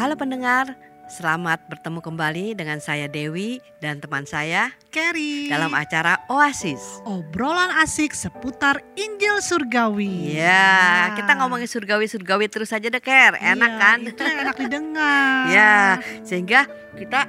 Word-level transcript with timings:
Halo 0.00 0.16
pendengar, 0.16 0.80
selamat 1.12 1.68
bertemu 1.68 2.00
kembali 2.00 2.56
dengan 2.56 2.80
saya 2.80 3.04
Dewi 3.04 3.60
dan 3.84 4.00
teman 4.00 4.24
saya 4.24 4.72
Kerry 4.88 5.44
dalam 5.52 5.76
acara 5.76 6.24
Oasis. 6.32 7.04
obrolan 7.04 7.68
asik 7.84 8.16
seputar 8.16 8.80
Injil 8.96 9.44
Surgawi. 9.44 10.40
Ya, 10.40 11.12
kita 11.20 11.36
ngomongin 11.36 11.68
surgawi-surgawi 11.68 12.48
terus 12.48 12.72
aja 12.72 12.88
deh, 12.88 12.96
Ker. 12.96 13.36
Enak 13.44 13.72
Iya, 13.76 13.76
kan? 13.76 13.98
Itu 14.08 14.22
yang 14.24 14.38
enak 14.40 14.56
didengar. 14.56 15.44
Ya, 15.52 16.00
sehingga 16.24 16.64
kita 16.96 17.28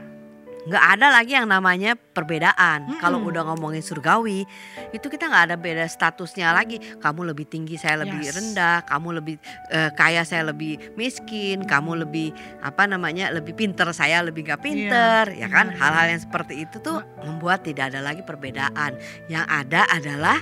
nggak 0.61 0.85
ada 0.93 1.07
lagi 1.09 1.33
yang 1.33 1.45
namanya 1.45 1.97
perbedaan. 1.97 2.85
Mm-mm. 2.85 3.01
Kalau 3.01 3.17
udah 3.19 3.41
ngomongin 3.43 3.81
surgawi, 3.81 4.45
itu 4.89 5.05
kita 5.05 5.25
nggak 5.25 5.45
ada 5.49 5.55
beda 5.55 5.85
statusnya 5.85 6.51
lagi. 6.51 6.77
Kamu 6.97 7.25
lebih 7.25 7.45
tinggi, 7.45 7.75
saya 7.75 7.99
lebih 7.99 8.21
Yes. 8.21 8.37
rendah. 8.37 8.85
Kamu 8.85 9.09
lebih 9.11 9.41
eh, 9.69 9.89
kaya, 9.91 10.21
saya 10.21 10.45
lebih 10.45 10.93
miskin. 10.93 11.65
Kamu 11.65 11.97
lebih 11.99 12.29
apa 12.59 12.85
namanya 12.85 13.29
lebih 13.29 13.53
pinter, 13.53 13.89
saya 13.89 14.21
lebih 14.21 14.45
nggak 14.45 14.61
pinter. 14.61 15.33
ya 15.33 15.47
kan? 15.47 15.73
Hal-hal 15.73 16.13
yang 16.13 16.21
seperti 16.21 16.61
itu 16.61 16.77
tuh 16.77 17.01
membuat 17.21 17.61
tidak 17.61 17.89
ada 17.89 17.99
lagi 17.99 18.21
perbedaan. 18.21 18.93
Yang 19.25 19.45
ada 19.47 19.81
adalah 19.87 20.37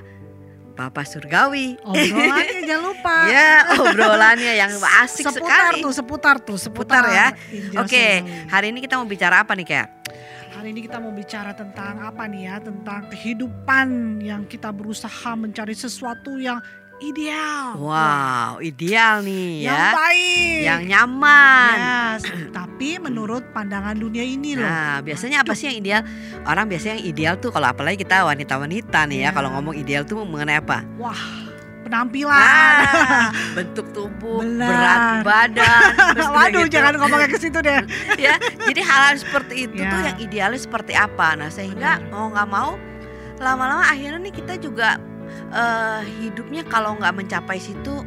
Bapak 0.75 1.03
Surgawi. 1.03 1.75
Obrolannya 1.81 2.59
jangan 2.69 2.83
lupa. 2.87 3.15
Ya, 3.27 3.51
obrolannya 3.73 4.53
yang 4.53 4.71
asik 5.03 5.27
seputar 5.27 5.75
sekali. 5.75 5.83
tuh, 5.83 5.91
seputar 5.91 6.35
tuh, 6.39 6.55
Seputar 6.55 7.03
seputar, 7.03 7.03
ya. 7.11 7.27
Injil 7.51 7.79
Oke, 7.79 8.05
Surgawi. 8.19 8.47
hari 8.47 8.65
ini 8.71 8.79
kita 8.79 8.95
mau 8.95 9.03
bicara 9.03 9.43
apa 9.43 9.55
nih, 9.55 9.67
Ker? 9.67 9.98
Hari 10.49 10.73
ini 10.73 10.81
kita 10.81 10.97
mau 10.97 11.13
bicara 11.13 11.53
tentang 11.53 12.01
apa 12.01 12.25
nih 12.25 12.41
ya? 12.45 12.55
Tentang 12.59 13.07
kehidupan 13.07 13.87
yang 14.19 14.43
kita 14.43 14.73
berusaha 14.73 15.31
mencari 15.33 15.71
sesuatu 15.71 16.35
yang 16.35 16.57
ideal. 16.99 17.79
Wow, 17.79 18.59
ideal 18.59 19.23
nih 19.23 19.63
Yang 19.63 19.79
ya. 19.79 19.87
baik. 19.95 20.59
Yang 20.67 20.81
nyaman. 20.91 21.75
Yes, 21.79 22.21
tapi 22.51 22.89
menurut 22.99 23.43
pandangan 23.49 23.95
dunia 23.95 24.19
ini 24.21 24.59
loh. 24.59 24.67
Nah, 24.67 24.99
biasanya 24.99 25.47
apa 25.47 25.55
sih 25.55 25.71
yang 25.71 25.79
ideal? 25.79 26.01
Orang 26.43 26.67
biasanya 26.67 26.99
yang 26.99 27.07
ideal 27.07 27.33
tuh 27.39 27.55
kalau 27.55 27.71
apalagi 27.71 28.03
kita 28.03 28.27
wanita-wanita 28.27 28.99
nih 29.07 29.19
ya, 29.23 29.23
Ya. 29.23 29.31
kalau 29.31 29.49
ngomong 29.55 29.79
ideal 29.79 30.03
tuh 30.03 30.27
mengenai 30.27 30.59
apa? 30.59 30.83
Wah, 30.99 31.15
penampilan. 31.89 32.37
Ah, 32.37 33.33
bentuk 33.57 33.89
tubuh, 33.89 34.45
Benar. 34.45 34.69
berat 34.69 35.01
badan. 35.25 35.89
Waduh, 36.37 36.69
gitu. 36.69 36.77
jangan 36.77 36.93
ngomongnya 37.01 37.29
ke 37.33 37.37
situ 37.41 37.57
deh. 37.59 37.81
ya. 38.29 38.37
Jadi 38.37 38.81
hal-hal 38.85 39.17
seperti 39.17 39.65
itu 39.65 39.81
Ya. 39.81 39.89
tuh 39.89 39.99
yang 40.05 40.17
idealnya 40.21 40.61
seperti 40.61 40.93
apa? 40.93 41.33
Nah, 41.33 41.49
sehingga 41.49 41.97
Benar. 41.97 42.13
mau 42.13 42.25
nggak 42.29 42.49
mau 42.49 42.71
lama-lama 43.39 43.87
akhirnya 43.87 44.19
nih 44.21 44.35
kita 44.35 44.53
juga 44.61 44.99
eh, 45.49 46.01
hidupnya 46.21 46.61
kalau 46.67 46.93
nggak 46.99 47.15
mencapai 47.15 47.57
situ 47.57 48.05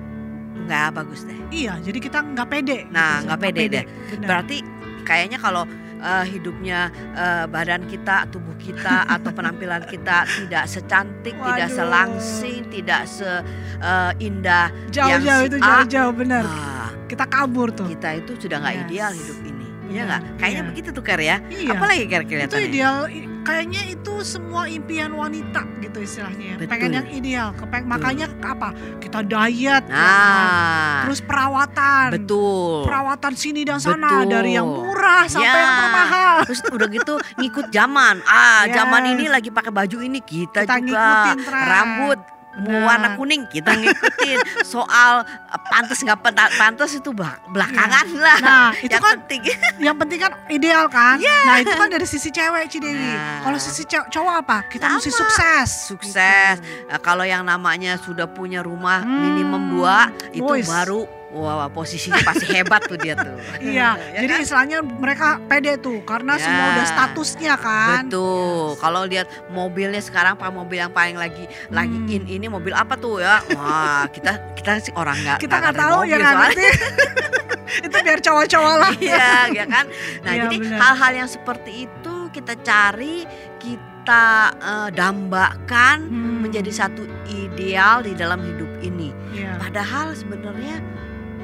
nggak 0.63 0.95
bagus 0.95 1.27
deh. 1.27 1.35
Iya, 1.51 1.83
jadi 1.83 1.99
kita 1.99 2.23
nggak 2.23 2.49
pede. 2.49 2.87
Nah, 2.95 3.19
gitu, 3.19 3.27
nggak 3.27 3.41
pede 3.43 3.63
deh. 3.67 3.85
Benar. 4.15 4.27
Berarti 4.31 4.57
kayaknya 5.03 5.43
kalau 5.43 5.67
eh, 6.03 6.25
hidupnya 6.27 6.81
eh, 7.15 7.45
badan 7.47 7.87
kita, 7.87 8.27
tubuh 8.29 8.53
kita 8.57 9.07
atau 9.07 9.31
penampilan 9.39 9.87
kita 9.87 10.27
tidak 10.27 10.65
secantik, 10.67 11.33
tidak 11.33 11.69
Waduh. 11.69 11.79
selangsing, 11.79 12.67
tidak 12.69 13.07
seindah 13.07 14.67
jauh-jauh 14.91 15.23
yang 15.23 15.41
si 15.41 15.49
itu 15.49 15.57
A, 15.57 15.67
jauh-jauh 15.81 16.13
benar. 16.13 16.45
ah, 16.45 16.91
Kita 17.07 17.25
kabur 17.27 17.71
tuh. 17.71 17.87
kita 17.87 18.17
itu 18.17 18.37
sudah 18.37 18.59
nggak 18.59 18.75
Yes. 18.75 18.85
ideal 18.85 19.13
hidup 19.13 19.39
ini. 19.43 19.67
Iya 19.89 20.03
nggak? 20.05 20.21
Kayaknya 20.37 20.57
iya. 20.57 20.69
begitu 20.73 20.89
tuh 20.91 21.05
Kar 21.05 21.21
ya. 21.21 21.37
Iya. 21.45 21.71
Apalagi 21.71 22.01
itu 22.01 22.25
kelihatannya? 22.27 22.65
ideal 22.67 22.97
i- 23.07 23.29
kayaknya 23.43 23.83
itu 23.89 24.15
semua 24.23 24.65
impian 24.65 25.13
wanita 25.13 25.63
gitu 25.81 25.99
istilahnya. 25.99 26.47
ya. 26.47 26.57
Betul. 26.57 26.71
Pengen 26.71 26.91
yang 26.95 27.09
ideal, 27.09 27.49
kepeng 27.53 27.85
makanya 27.85 28.27
apa? 28.41 28.71
Kita 28.97 29.21
diet, 29.21 29.85
ya 29.85 29.93
kan? 29.93 30.47
Nah, 30.47 30.99
terus 31.05 31.21
perawatan. 31.21 32.09
betul. 32.15 32.87
Perawatan 32.87 33.33
sini 33.35 33.63
dan 33.63 33.79
sana 33.79 34.23
Betul. 34.23 34.31
dari 34.31 34.51
yang 34.55 34.67
murah 34.67 35.25
sampai 35.27 35.51
Ya. 35.51 35.61
yang 35.61 35.77
termahal. 35.77 36.35
Terus 36.43 36.61
udah 36.69 36.89
gitu 36.89 37.15
ngikut 37.37 37.67
zaman. 37.69 38.15
Ah, 38.25 38.65
Yes. 38.65 38.75
zaman 38.75 39.03
ini 39.11 39.25
lagi 39.27 39.51
pakai 39.51 39.71
baju 39.71 39.99
ini 40.01 40.21
kita, 40.21 40.63
Kita 40.63 40.77
juga 40.79 41.03
ngikutin 41.03 41.39
tren. 41.43 41.67
rambut 41.67 42.19
Benar. 42.53 42.85
warna 42.85 43.09
kuning 43.17 43.49
kita 43.49 43.73
ngikutin. 43.73 44.39
Soal 44.69 45.25
eh, 45.25 45.61
pantas 45.73 45.99
nggak 45.99 46.21
pantas 46.53 46.93
itu 46.93 47.11
belakangan 47.49 48.07
lah. 48.13 48.39
Nah, 48.39 48.69
itu 48.77 48.93
yang 48.93 49.01
kan 49.01 49.15
penting. 49.25 49.41
yang 49.89 49.97
penting 49.97 50.19
kan 50.21 50.33
ideal 50.49 50.85
kan. 50.87 51.17
Nah, 51.17 51.57
itu 51.59 51.73
kan 51.73 51.89
dari 51.89 52.05
sisi 52.05 52.29
cewek 52.29 52.69
Cidewi. 52.69 52.93
Nah. 52.93 53.41
Kalau 53.41 53.57
sisi 53.57 53.83
cowok 53.89 54.35
apa? 54.45 54.57
Kita 54.69 54.85
mesti 54.91 55.09
Sama. 55.09 55.21
sukses. 55.25 55.69
Sukses. 55.89 56.57
Gitu. 56.61 56.93
Eh, 56.93 57.01
kalau 57.01 57.25
yang 57.25 57.41
namanya 57.43 57.97
sudah 57.97 58.29
punya 58.29 58.61
rumah 58.61 59.01
Hmm. 59.03 59.25
minimum 59.25 59.63
dua 59.73 60.13
itu 60.31 60.45
Boys. 60.45 60.69
baru 60.69 61.09
wah 61.33 61.67
posisinya 61.67 62.21
pasti 62.21 62.45
hebat 62.47 62.85
tuh 62.85 62.95
dia 62.95 63.13
tuh. 63.15 63.33
Iya, 63.59 63.97
Ya 64.15 64.21
jadi 64.21 64.33
kan? 64.33 64.43
istilahnya 64.43 64.79
mereka 64.81 65.29
pede 65.43 65.77
tuh 65.77 66.01
karena 66.03 66.35
Ya. 66.35 66.43
semua 66.43 66.65
udah 66.71 66.87
statusnya 66.87 67.55
kan. 67.57 68.05
Betul. 68.05 68.77
Kalau 68.77 69.03
lihat 69.05 69.25
mobilnya 69.49 69.99
sekarang 69.99 70.35
pak 70.35 70.49
mobil 70.49 70.79
yang 70.79 70.91
paling 70.91 71.15
lagi 71.15 71.45
lagi 71.69 71.95
Hmm. 71.95 72.13
in 72.13 72.23
ini 72.27 72.47
mobil 72.47 72.73
apa 72.73 72.95
tuh 72.95 73.19
ya? 73.19 73.41
Wah 73.51 74.05
kita 74.07 74.53
kita 74.55 74.79
sih 74.79 74.93
orang 74.93 75.17
nggak 75.19 75.39
Kita 75.39 75.57
nggak 75.59 75.75
tahu 75.75 75.99
mobil 76.01 76.13
ya 76.13 76.19
soalnya. 76.23 76.37
ngerti. 76.47 76.67
itu 77.87 77.97
biar 77.99 78.21
cowok-cowok 78.21 78.75
lah. 78.79 78.93
Iya, 78.95 79.33
ya 79.51 79.65
kan. 79.65 79.85
Nah 80.21 80.31
Iya, 80.31 80.43
jadi 80.45 80.57
hal-hal 80.75 81.13
yang 81.17 81.27
seperti 81.27 81.73
itu 81.87 82.15
kita 82.31 82.53
cari 82.59 83.25
kita 83.57 84.29
eh, 84.53 84.89
dambakan 84.93 85.99
Hmm. 86.05 86.39
menjadi 86.43 86.69
satu 86.71 87.03
ideal 87.27 88.03
di 88.03 88.13
dalam 88.13 88.43
hidup 88.43 88.69
ini. 88.81 89.15
Iya. 89.33 89.57
Padahal 89.57 90.13
sebenarnya 90.13 90.83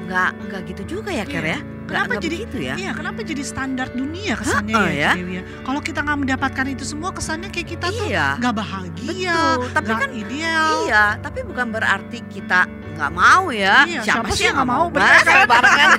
nggak 0.09 0.29
nggak 0.43 0.61
gitu 0.67 0.81
juga 0.97 1.13
ya 1.13 1.21
Ker 1.23 1.45
ya? 1.45 1.53
Iya. 1.53 1.59
Nggak 1.59 1.97
Kenapa 2.05 2.13
jadi- 2.21 2.37
begitu 2.37 2.57
ya? 2.61 2.73
Iya, 2.77 2.91
kenapa 2.93 3.19
jadi 3.21 3.41
standar 3.41 3.87
dunia 3.89 4.33
kesannya 4.35 4.73
Heeh, 4.73 4.89
ya, 4.89 5.01
ya. 5.01 5.11
Cidewi 5.13 5.33
ya? 5.33 5.43
Kalau 5.61 5.79
kita 5.79 5.99
nggak 6.01 6.17
mendapatkan 6.19 6.65
itu 6.67 6.83
semua 6.83 7.09
kesannya 7.09 7.49
kayak 7.49 7.67
kita 7.67 7.87
tuh 7.89 8.05
Iya. 8.05 8.27
nggak 8.37 8.55
bahagia, 8.55 9.37
Betul, 9.57 9.69
tapi 9.73 9.91
kan 9.95 10.09
ideal. 10.11 10.69
Iya, 10.83 11.03
tapi 11.19 11.39
bukan 11.43 11.67
berarti 11.69 12.17
kita 12.27 12.59
nggak 12.93 13.11
mau 13.11 13.49
ya. 13.49 13.85
Iya, 13.85 14.01
siapa, 14.03 14.21
siapa 14.21 14.29
sih 14.33 14.43
yang 14.45 14.55
nggak 14.57 14.69
mau? 14.69 14.85
Bener, 14.87 15.23
barengan. 15.47 15.89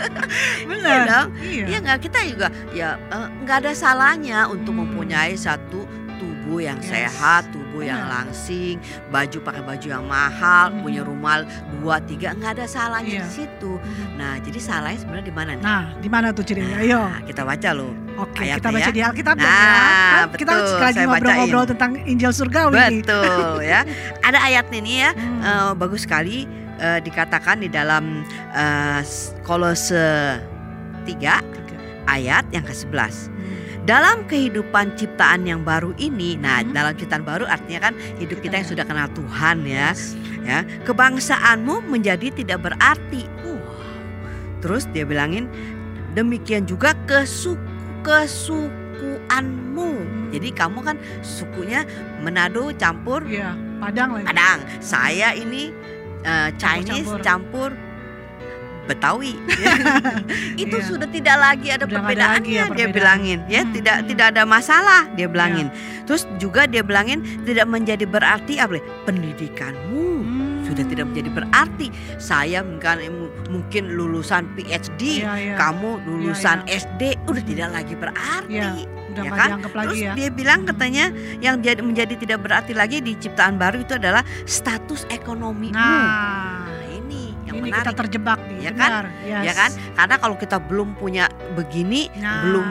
Benar. 0.70 0.84
Iya 0.84 1.00
dong. 1.06 1.28
Iya. 1.38 1.64
Iya 1.66 1.78
nggak 1.80 1.98
kita 2.02 2.18
juga 2.26 2.46
ya 2.72 2.88
eh, 2.98 3.28
nggak 3.42 3.56
ada 3.58 3.72
salahnya 3.72 4.38
untuk 4.46 4.72
Hmm. 4.72 4.80
mempunyai 4.84 5.32
satu 5.34 5.84
tubuh 6.18 6.60
yang 6.60 6.76
Yes. 6.78 6.92
sehat, 7.08 7.48
tubuh 7.72 7.88
yang 7.88 8.04
langsing, 8.04 8.76
baju 9.08 9.38
pakai 9.40 9.64
baju 9.64 9.86
yang 9.88 10.04
mahal, 10.04 10.68
Hmm. 10.68 10.84
punya 10.84 11.00
rumah 11.00 11.40
dua 11.72 11.96
tiga 12.04 12.36
nggak 12.36 12.60
ada 12.60 12.66
salahnya 12.68 13.16
Iya. 13.16 13.24
di 13.24 13.32
situ. 13.32 13.72
Nah 14.20 14.36
jadi 14.38 14.60
salahnya 14.60 15.00
sebenarnya 15.00 15.24
di 15.24 15.32
mana 15.32 15.50
nih? 15.56 15.64
Nah, 15.64 15.84
di 15.96 16.08
mana 16.12 16.26
tuh 16.30 16.44
Cidewi? 16.44 16.68
Ayo. 16.76 17.00
Nah, 17.00 17.24
kita 17.24 17.42
baca 17.42 17.70
loh. 17.72 17.96
Oke, 18.20 18.44
ayatnya 18.44 18.60
kita 18.60 18.68
baca 18.68 18.84
ya. 18.84 18.92
di 18.92 19.00
Alkitab 19.00 19.34
dong 19.34 19.48
Nah, 19.48 19.56
ya. 19.56 20.20
Kan 20.28 20.36
kita 20.36 20.52
betul, 20.52 20.76
lagi 20.76 20.92
saya 20.92 21.06
ngobrol-ngobrol 21.08 21.64
tentang 21.64 21.90
Injil 22.04 22.32
Surgawi. 22.36 22.76
Betul 23.00 23.56
ya. 23.64 23.80
Ada 24.20 24.38
ayatnya 24.44 24.78
nih 24.84 24.96
ya. 25.00 25.10
Hmm. 25.16 25.40
eh, 25.40 25.72
bagus 25.72 26.04
sekali 26.04 26.44
eh, 26.76 27.00
dikatakan 27.00 27.56
di 27.56 27.72
dalam 27.72 28.20
eh, 28.52 29.00
Kolose 29.40 30.36
3 31.08 31.08
Tiga. 31.08 31.40
ayat 32.04 32.44
yang 32.52 32.62
ke-11. 32.62 33.32
Dalam 33.82 34.30
kehidupan 34.30 34.94
ciptaan 34.94 35.42
yang 35.42 35.66
baru 35.66 35.90
ini, 35.98 36.38
nah 36.38 36.62
Hmm. 36.62 36.70
dalam 36.70 36.94
ciptaan 36.94 37.26
baru 37.26 37.50
artinya 37.50 37.90
kan 37.90 37.94
hidup 38.16 38.38
kita, 38.38 38.54
Kita 38.54 38.54
yang 38.54 38.66
ya. 38.66 38.70
sudah 38.70 38.84
kenal 38.86 39.08
Tuhan 39.10 39.56
ya, 39.66 39.90
Yes. 39.90 40.14
ya 40.46 40.58
kebangsaanmu 40.86 41.90
menjadi 41.90 42.30
tidak 42.30 42.62
berarti. 42.62 43.26
Wow. 43.42 43.58
Terus 44.62 44.86
dia 44.86 45.02
bilangin 45.02 45.50
demikian 46.14 46.62
juga 46.62 46.94
kesu 47.10 47.58
kesukuanmu. 48.06 49.90
Hmm. 49.98 50.30
Jadi 50.30 50.48
kamu 50.54 50.78
kan 50.80 50.96
sukunya 51.20 51.82
Manado 52.22 52.70
campur 52.74 53.26
Iya, 53.26 53.52
Padang 53.82 54.14
lagi. 54.14 54.26
Padang. 54.30 54.58
Saya 54.78 55.34
ini 55.34 55.74
eh, 56.22 56.54
Chinese 56.54 57.02
Campur-campur. 57.02 57.74
campur 57.74 57.91
Betawi. 58.84 59.38
itu 60.62 60.74
Iya. 60.74 60.84
sudah 60.84 61.06
tidak 61.06 61.36
lagi 61.36 61.68
ada 61.68 61.84
Udah 61.84 61.92
nggak 61.92 62.02
ada 62.02 62.06
perbedaannya 62.08 62.40
lagi 62.40 62.50
ya 62.50 62.64
dia 62.64 62.66
perbedaan. 62.68 62.92
bilangin 62.92 63.38
ya 63.46 63.62
Hmm, 63.62 63.72
tidak 63.72 63.96
hmm. 63.96 64.06
tidak 64.08 64.26
ada 64.30 64.42
masalah 64.44 65.02
dia 65.12 65.26
bilangin. 65.26 65.66
Terus 66.02 66.22
juga 66.36 66.66
dia 66.66 66.82
bilangin 66.82 67.18
tidak 67.42 67.66
menjadi 67.66 68.04
berarti 68.04 68.58
apa? 68.58 68.74
ya, 68.74 68.84
Pendidikanmu 69.04 70.04
Hmm. 70.22 70.62
sudah 70.62 70.84
tidak 70.84 71.04
menjadi 71.06 71.30
berarti. 71.32 71.86
Saya 72.16 72.62
mungkin 72.62 73.26
mungkin 73.48 73.84
lulusan 73.92 74.48
PhD, 74.52 75.20
Iya, 75.20 75.32
iya. 75.36 75.54
kamu 75.54 76.02
lulusan 76.02 76.64
iya. 76.64 76.80
SD 76.80 77.02
udah 77.26 77.42
tidak 77.42 77.68
lagi 77.70 77.94
berarti. 77.94 78.48
Iya, 78.50 78.70
Udah 79.12 79.22
ya 79.22 79.30
kan? 79.30 79.48
lagi 79.60 79.68
Terus 79.68 79.98
ya. 80.00 80.12
dia 80.16 80.28
bilang 80.30 80.64
katanya 80.64 81.04
yang 81.38 81.60
jadi 81.60 81.80
menjadi 81.80 82.16
tidak 82.16 82.40
berarti 82.40 82.72
lagi 82.72 82.98
di 82.98 83.12
ciptaan 83.14 83.60
baru 83.60 83.84
itu 83.84 83.92
adalah 83.92 84.24
status 84.42 85.04
ekonomimu. 85.06 85.76
Nah, 85.76 86.51
yang 87.52 87.60
ini 87.60 87.68
menarik. 87.68 87.84
kita 87.84 87.92
terjebak 87.94 88.38
nih. 88.42 88.58
Ya 88.62 88.72
kan? 88.72 88.90
Yes. 89.22 89.42
Ya 89.44 89.52
kan? 89.52 89.70
Karena 89.92 90.16
kalau 90.16 90.36
kita 90.36 90.56
belum 90.58 90.88
punya 90.96 91.24
begini, 91.52 92.08
Nah, 92.16 92.42
belum 92.42 92.66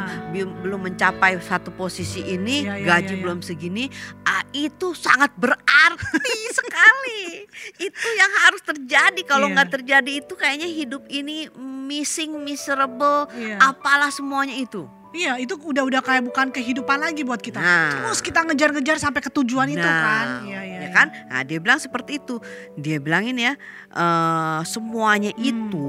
belum 0.60 0.82
mencapai 0.84 1.38
satu 1.40 1.70
posisi 1.72 2.26
ini, 2.26 2.66
Iya, 2.66 2.76
iya, 2.76 2.86
gaji 2.88 3.06
iya, 3.06 3.18
iya. 3.18 3.24
belum 3.24 3.40
segini, 3.42 3.86
ah, 4.24 4.44
itu 4.52 4.92
sangat 4.92 5.30
berarti 5.36 6.38
sekali. 6.60 7.46
Itu 7.78 8.08
yang 8.12 8.32
harus 8.42 8.62
terjadi. 8.62 9.22
Kalau 9.24 9.48
Iya. 9.48 9.54
nggak 9.56 9.70
terjadi 9.72 10.12
itu 10.18 10.34
kayaknya 10.34 10.68
hidup 10.68 11.04
ini 11.08 11.48
missing, 11.86 12.40
miserable, 12.40 13.30
Iya. 13.32 13.60
apalah 13.62 14.10
semuanya 14.10 14.56
itu. 14.56 14.88
Iya, 15.12 15.36
itu 15.38 15.60
udah 15.60 15.84
udah 15.84 16.00
kayak 16.00 16.24
bukan 16.24 16.48
kehidupan 16.50 16.98
lagi 16.98 17.28
buat 17.28 17.40
kita. 17.40 17.60
Nah. 17.60 17.92
Terus 17.92 18.24
kita 18.24 18.48
ngejar-ngejar 18.48 18.96
sampai 18.96 19.20
ke 19.20 19.28
tujuan 19.30 19.68
itu 19.68 19.84
kan. 19.84 20.42
Nah, 20.42 20.48
Iya, 20.48 20.62
iya. 20.64 20.80
ya 20.88 20.90
kan? 20.90 21.08
Nah, 21.28 21.42
dia 21.44 21.60
bilang 21.60 21.78
seperti 21.78 22.18
itu. 22.18 22.40
Dia 22.80 22.98
bilangin 22.98 23.36
ya, 23.36 23.54
eh, 23.92 24.60
semuanya 24.64 25.36
Hmm. 25.36 25.44
itu 25.44 25.88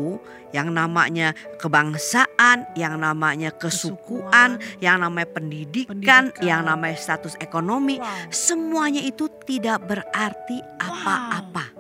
yang 0.53 0.69
namanya 0.69 1.33
kebangsaan, 1.57 2.69
yang 2.77 3.01
namanya 3.01 3.49
kesukuan, 3.51 4.61
yang 4.79 5.01
namanya 5.01 5.33
pendidikan, 5.33 5.97
Pendidikan. 6.29 6.45
yang 6.45 6.61
namanya 6.63 6.95
status 6.95 7.41
ekonomi, 7.41 7.97
Wow. 7.97 8.29
semuanya 8.29 9.01
itu 9.01 9.33
tidak 9.43 9.81
berarti 9.83 10.61
apa-apa. 10.77 11.72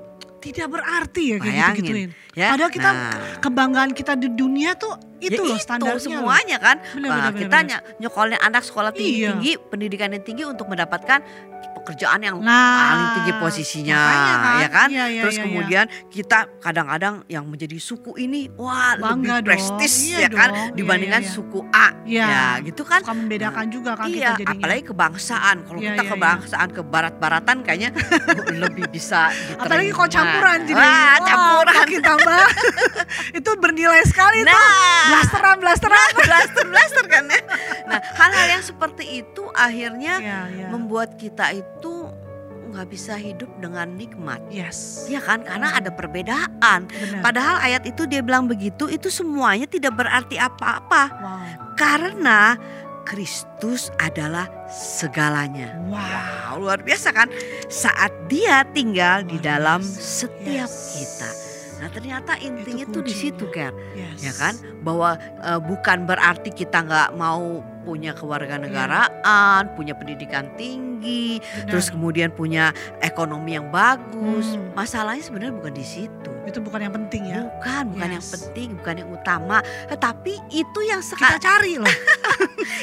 Tidak 0.42 0.66
berarti 0.66 1.22
ya 1.24 1.36
kayak 1.38 1.46
Bayangin, 1.46 1.76
gitu-gituin. 1.78 2.10
Ya. 2.34 2.48
Padahal 2.50 2.70
kita 2.70 2.90
Nah. 2.90 3.10
kebanggaan 3.38 3.90
kita 3.92 4.12
di 4.14 4.28
dunia 4.28 4.74
tuh 4.74 4.90
itu 5.18 5.38
Ya 5.38 5.46
loh 5.46 5.56
standarnya. 5.56 5.94
loh. 5.94 6.02
semuanya 6.02 6.56
kan. 6.58 6.76
Benar, 6.92 7.08
Wah, 7.08 7.16
benar, 7.22 7.32
kita 7.38 7.56
benar. 7.56 7.78
ny- 7.78 7.84
nyekolin 8.00 8.40
anak 8.40 8.62
sekolah 8.62 8.90
tinggi, 8.90 9.22
Iya. 9.22 9.28
tinggi, 9.32 9.52
pendidikan 9.62 10.10
yang 10.10 10.20
tinggi 10.20 10.42
untuk 10.42 10.66
mendapatkan 10.66 11.22
pekerjaan 11.82 12.22
yang 12.22 12.36
Nah, 12.38 12.78
paling 12.88 13.08
tinggi 13.12 13.32
posisinya, 13.36 13.98
kan. 13.98 14.54
ya 14.56 14.68
kan? 14.68 14.88
Iya, 14.88 15.04
iya, 15.08 15.22
Terus 15.22 15.34
iya, 15.34 15.38
iya. 15.38 15.44
kemudian 15.44 15.84
kita 16.08 16.38
kadang-kadang 16.56 17.14
yang 17.26 17.44
menjadi 17.44 17.76
suku 17.76 18.14
ini 18.16 18.46
wah 18.54 18.94
Bangga 18.94 19.42
lebih 19.42 19.50
prestis. 19.50 20.06
Iya 20.06 20.18
ya 20.22 20.28
kan 20.30 20.48
dong. 20.48 20.56
Iya, 20.62 20.76
dibandingkan 20.78 21.22
iya, 21.22 21.28
iya. 21.28 21.34
suku 21.34 21.58
A. 21.68 21.86
Iya. 22.02 22.26
Ya, 22.26 22.44
gitu 22.62 22.82
kan? 22.82 23.00
Suka 23.02 23.12
membedakan 23.12 23.66
juga 23.66 23.90
kan 23.92 24.06
iya, 24.06 24.14
kita 24.32 24.40
jadinya. 24.40 24.54
apalagi 24.56 24.82
kebangsaan. 24.86 25.56
Kalau 25.62 25.78
Iya, 25.78 25.88
kita 25.90 26.02
iya, 26.02 26.10
kebangsaan 26.14 26.68
ke 26.70 26.80
barat-baratan 26.82 27.56
kayaknya 27.60 27.90
lebih 28.62 28.84
bisa 28.88 29.28
diterima. 29.28 29.62
Apalagi 29.66 29.90
kalau 29.90 30.08
campuran 30.08 30.58
jadi 30.62 30.78
Wah, 30.78 30.86
wah, 30.86 31.18
campuran. 31.20 31.74
makin 31.76 32.00
tambah 32.00 32.42
itu 33.38 33.50
bernilai 33.58 34.02
sekali 34.04 34.38
tuh. 34.40 34.54
Nah, 34.54 34.70
Blasteran, 35.10 35.56
blasteran. 35.58 36.08
blaster 36.14 36.64
blaster 36.64 37.04
kan 37.06 37.24
ya. 37.26 37.40
Nah, 37.84 37.98
hal-hal 38.14 38.46
yang 38.50 38.62
seperti 38.62 39.04
itu 39.18 39.42
akhirnya 39.52 40.14
Iya, 40.16 40.40
iya. 40.52 40.66
membuat 40.68 41.16
kita 41.16 41.50
itu 41.50 41.71
nggak 42.72 42.88
bisa 42.88 43.14
hidup 43.14 43.52
dengan 43.60 43.92
nikmat. 43.94 44.40
Yes. 44.48 45.04
Ya 45.06 45.20
kan? 45.20 45.44
Karena 45.44 45.76
ada 45.76 45.92
perbedaan. 45.92 46.88
Benar. 46.88 47.20
Padahal 47.20 47.56
ayat 47.60 47.84
itu 47.84 48.08
dia 48.08 48.24
bilang 48.24 48.48
begitu 48.48 48.88
itu 48.88 49.12
semuanya 49.12 49.68
tidak 49.68 49.92
berarti 49.92 50.40
apa-apa 50.40 51.02
Wow. 51.12 51.76
karena 51.76 52.56
Kristus 53.02 53.90
adalah 53.98 54.48
segalanya. 54.70 55.74
Wow. 55.84 56.00
Wow, 56.52 56.52
luar 56.60 56.80
biasa 56.80 57.10
kan? 57.10 57.28
Saat 57.66 58.12
dia 58.28 58.62
tinggal 58.70 59.26
di 59.26 59.36
dalam 59.36 59.82
setiap 59.82 60.68
Yes. 60.68 60.74
kita. 60.96 61.30
Nah, 61.82 61.88
ternyata 61.90 62.38
intinya 62.38 62.86
Itu 62.86 62.94
tuh 62.94 63.02
di 63.02 63.10
situ, 63.10 63.50
Ker. 63.50 63.74
Yes. 63.98 64.22
Ya 64.22 64.32
kan? 64.38 64.54
Bahwa 64.86 65.18
eh, 65.18 65.58
bukan 65.58 66.06
berarti 66.06 66.54
kita 66.54 66.84
nggak 66.84 67.18
mau 67.18 67.58
punya 67.82 68.14
kewarganegaraan, 68.14 69.74
punya 69.74 69.96
pendidikan 69.96 70.46
tinggi, 70.54 70.91
Benar. 71.02 71.68
terus 71.68 71.90
kemudian 71.90 72.30
punya 72.30 72.70
ekonomi 73.02 73.58
yang 73.58 73.68
bagus. 73.74 74.54
Hmm. 74.54 74.72
Masalahnya 74.78 75.24
sebenarnya 75.24 75.54
bukan 75.58 75.74
di 75.74 75.86
situ. 75.86 76.32
Itu 76.42 76.58
bukan 76.58 76.80
yang 76.80 76.94
penting 76.94 77.22
ya. 77.28 77.46
Bukan, 77.52 77.84
bukan 77.92 78.08
yang 78.10 78.20
Yes. 78.20 78.32
penting, 78.32 78.68
bukan 78.74 78.94
yang 78.96 79.08
utama. 79.08 79.58
Tetapi 79.86 80.32
itu 80.50 80.80
yang 80.82 81.00
Kita 81.00 81.38
cari 81.38 81.76
loh. 81.76 81.86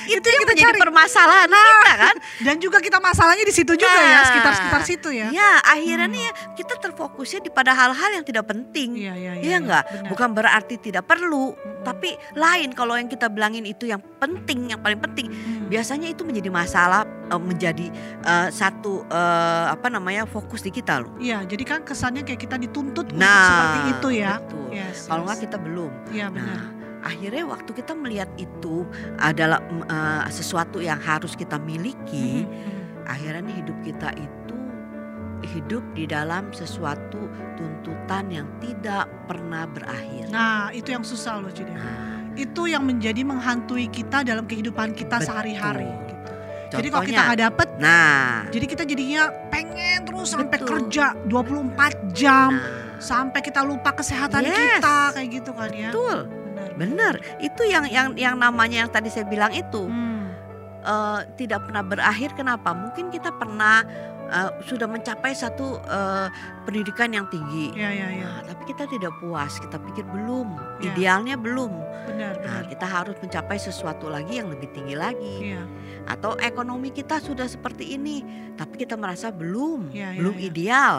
itu, 0.05 0.19
yang 0.21 0.23
yang 0.25 0.41
kita 0.41 0.51
menjadi 0.53 0.63
cari. 0.69 0.79
permasalahan 0.79 1.47
kita 1.47 1.93
kan. 1.97 2.15
Dan 2.47 2.55
juga 2.57 2.77
kita 2.79 2.97
masalahnya 2.97 3.43
di 3.43 3.51
situ 3.51 3.73
juga 3.73 3.89
ya, 3.91 4.09
Nah. 4.11 4.25
sekitar-sekitar 4.25 4.81
situ 4.83 5.09
ya. 5.09 5.27
Ya, 5.29 5.51
akhirnya 5.61 6.07
Hmm. 6.07 6.15
nih 6.15 6.23
ya, 6.23 6.31
kita 6.55 6.73
terfokusnya 6.79 7.39
di 7.41 7.49
pada 7.49 7.71
hal-hal 7.71 8.09
yang 8.11 8.23
tidak 8.23 8.45
penting. 8.45 8.95
Iya, 8.95 9.13
iya, 9.13 9.31
iya. 9.35 9.43
Iya 9.45 9.57
enggak? 9.59 9.83
benar. 9.85 10.09
Bukan 10.09 10.29
berarti 10.31 10.75
tidak 10.77 11.03
perlu, 11.05 11.51
Mm-mm. 11.51 11.83
tapi 11.83 12.09
lain 12.33 12.69
kalau 12.71 12.95
yang 12.95 13.07
kita 13.07 13.27
bilangin 13.27 13.63
itu 13.63 13.85
yang 13.85 13.99
penting, 14.17 14.69
yang 14.69 14.79
paling 14.79 14.99
penting. 14.99 15.27
Hmm. 15.27 15.67
Biasanya 15.67 16.07
itu 16.07 16.23
menjadi 16.23 16.49
masalah, 16.49 17.03
eh, 17.05 17.37
menjadi 17.37 17.87
eh, 18.21 18.47
satu 18.49 19.03
eh, 19.05 19.65
apa 19.69 19.87
namanya 19.87 20.23
fokus 20.25 20.59
di 20.59 20.69
kita 20.69 20.99
loh. 20.99 21.13
Iya, 21.17 21.43
jadi 21.43 21.63
kan 21.65 21.79
kesannya 21.81 22.21
kayak 22.21 22.39
kita 22.39 22.55
dituntut 22.57 23.05
untuk 23.05 23.15
Nah, 23.15 23.48
seperti 23.49 23.79
itu 23.89 24.07
ya. 24.13 24.33
betul. 24.37 24.65
Yes, 24.69 24.97
Kalau 25.05 25.21
yes. 25.21 25.27
nggak 25.27 25.39
kita 25.49 25.57
belum. 25.57 25.91
Iya 26.09 26.27
benar. 26.29 26.53
Nah, 26.53 26.63
akhirnya 26.99 27.43
waktu 27.47 27.71
kita 27.73 27.93
melihat 27.95 28.29
itu 28.35 28.75
adalah 29.17 29.59
mm, 29.59 29.83
eh, 29.87 30.23
sesuatu 30.29 30.77
yang 30.79 30.99
harus 30.99 31.33
kita 31.33 31.57
miliki, 31.57 32.43
Mhm, 32.43 32.51
mhm. 32.51 32.81
akhirnya 33.05 33.41
nih 33.41 33.55
hidup 33.59 33.77
kita 33.81 34.09
itu 34.13 34.55
hidup 35.39 35.83
di 35.95 36.03
dalam 36.03 36.51
sesuatu 36.51 37.17
tuntutan 37.55 38.27
yang 38.27 38.47
tidak 38.59 39.07
pernah 39.23 39.63
berakhir. 39.63 40.27
Nah, 40.27 40.67
itu 40.69 40.91
yang 40.91 41.01
susah 41.01 41.39
loh 41.39 41.47
Cida. 41.49 41.71
Nah, 41.71 42.35
Itu 42.35 42.67
yang 42.67 42.83
menjadi 42.83 43.23
menghantui 43.23 43.87
kita 43.87 44.23
dalam 44.23 44.43
kehidupan 44.43 44.95
kita 44.95 45.19
sehari-hari 45.19 45.87
gitu. 46.07 46.31
Jadi 46.69 46.87
kalau 46.87 47.01
kita 47.01 47.17
contohnya, 47.17 47.23
nggak 47.25 47.41
dapet, 47.49 47.67
nah, 47.81 48.45
jadi 48.47 48.65
kita 48.69 48.83
jadinya 48.85 49.23
pengen 49.49 50.05
terus 50.05 50.27
sampai 50.29 50.59
Betul. 50.61 50.67
kerja 50.85 51.05
24 51.25 52.13
jam 52.13 52.51
nah, 52.53 52.88
sampai 52.99 53.39
kita 53.39 53.59
lupa 53.61 53.91
kesehatan 53.91 54.43
Yes. 54.43 54.77
kita 54.77 54.97
kayak 55.13 55.29
gitu 55.33 55.51
kan 55.51 55.69
ya. 55.69 55.89
betul, 55.89 56.17
Benar. 56.27 56.69
benar. 56.75 57.13
Itu 57.39 57.63
yang 57.63 57.87
yang 57.87 58.07
yang 58.13 58.35
namanya 58.35 58.83
yang 58.83 58.89
tadi 58.89 59.07
saya 59.07 59.23
bilang 59.23 59.51
itu 59.51 59.83
Hmm. 59.83 60.27
eh, 60.79 61.19
tidak 61.35 61.65
pernah 61.65 61.81
berakhir. 61.81 62.31
Kenapa? 62.33 62.71
Mungkin 62.71 63.09
kita 63.09 63.31
pernah 63.31 63.83
eh, 64.29 64.51
sudah 64.61 64.85
mencapai 64.85 65.33
satu 65.33 65.81
eh, 65.81 66.27
pendidikan 66.61 67.09
yang 67.09 67.25
tinggi. 67.27 67.73
Iya, 67.73 67.89
iya, 67.89 68.07
iya. 68.13 68.27
Nah, 68.29 68.39
tapi 68.45 68.61
kita 68.67 68.85
tidak 68.85 69.17
puas, 69.17 69.57
kita 69.57 69.81
pikir 69.81 70.05
belum, 70.05 70.53
Ya. 70.77 70.93
idealnya 70.93 71.33
belum. 71.33 71.73
Benar, 72.05 72.37
Nah, 72.37 72.61
benar. 72.61 72.63
kita 72.67 72.85
harus 72.85 73.17
mencapai 73.17 73.57
sesuatu 73.57 74.05
lagi 74.05 74.37
yang 74.37 74.47
lebih 74.47 74.69
tinggi 74.69 74.93
lagi. 74.93 75.49
Iya. 75.49 75.65
Atau 76.05 76.37
ekonomi 76.37 76.89
kita 76.89 77.17
sudah 77.17 77.45
seperti 77.45 77.91
ini, 77.91 78.21
tapi 78.53 78.77
kita 78.79 78.93
merasa 78.93 79.29
belum, 79.29 79.89
Ya, 79.89 80.13
ya, 80.13 80.21
belum 80.21 80.35
ya. 80.35 80.41
ideal. 80.45 80.95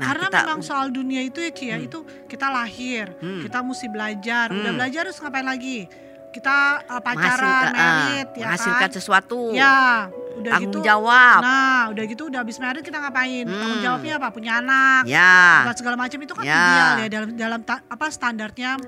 Nah, 0.00 0.06
Karena 0.08 0.26
kita, 0.26 0.38
memang 0.42 0.60
soal 0.60 0.88
dunia 0.88 1.20
itu 1.20 1.38
ya 1.38 1.50
Ci 1.50 1.64
ya, 1.66 1.76
Hmm. 1.76 1.84
itu 1.84 1.98
kita 2.24 2.48
lahir, 2.48 3.12
Hmm. 3.14 3.44
kita 3.44 3.60
mesti 3.60 3.86
belajar. 3.86 4.46
Udah 4.48 4.64
Hmm. 4.66 4.78
belajar 4.80 5.00
terus 5.04 5.20
ngapain 5.20 5.44
lagi? 5.44 5.84
Kita 6.30 6.56
uh, 6.86 7.02
pacaran, 7.02 7.68
eh, 7.68 7.74
merit 7.74 8.28
ya 8.32 8.46
menghasilkan 8.46 8.86
kan? 8.86 8.90
sesuatu, 8.92 9.50
Ya, 9.50 10.06
udah 10.38 10.52
tanggung 10.56 10.72
gitu. 10.72 10.78
jawab, 10.80 11.40
Nah, 11.42 11.90
udah 11.90 12.04
gitu 12.06 12.22
udah 12.30 12.40
habis 12.40 12.56
merit 12.56 12.80
kita 12.80 12.96
ngapain? 12.96 13.44
Tanggung 13.44 13.76
Hmm. 13.76 13.84
jawabnya 13.84 14.12
apa? 14.16 14.28
Punya 14.30 14.52
anak. 14.56 15.02
ya, 15.04 15.66
segala 15.74 15.98
macam 15.98 16.16
itu 16.16 16.30
kan 16.30 16.44
Ya. 16.46 16.54
ideal 16.54 16.90
ya 16.96 17.06
dalam 17.10 17.28
dalam 17.34 17.60
ta- 17.60 17.82
apa 17.84 18.06
standarnya 18.08 18.78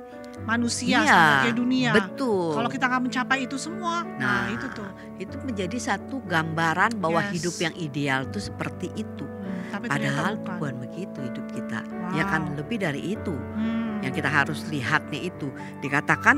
manusia, 0.40 0.98
Iya, 0.98 1.10
standarnya 1.10 1.54
dunia. 1.54 1.90
betul. 1.92 2.54
Kalau 2.54 2.70
kita 2.70 2.84
nggak 2.86 3.02
mencapai 3.04 3.38
itu 3.42 3.56
semua, 3.58 4.06
nah, 4.16 4.46
Nah, 4.46 4.54
itu 4.54 4.66
tuh. 4.70 4.88
itu 5.18 5.36
menjadi 5.38 5.78
satu 5.78 6.22
gambaran 6.22 6.94
bahwa 6.96 7.20
Yes. 7.20 7.30
hidup 7.36 7.54
yang 7.60 7.74
ideal 7.76 8.20
itu 8.24 8.38
seperti 8.40 8.86
itu. 8.96 9.26
Hmm, 9.72 9.76
tapi 9.80 9.86
Padahal 9.88 10.32
bukan. 10.36 10.52
bukan 10.52 10.74
begitu 10.84 11.18
hidup 11.22 11.46
kita. 11.48 11.80
Ya 12.12 12.24
kan 12.26 12.42
Wow. 12.46 12.56
lebih 12.60 12.76
dari 12.78 13.02
itu. 13.16 13.32
Hmm. 13.32 14.04
Yang 14.04 14.12
kita 14.18 14.30
harus 14.30 14.60
lihatnya 14.68 15.20
itu 15.22 15.48
dikatakan 15.80 16.36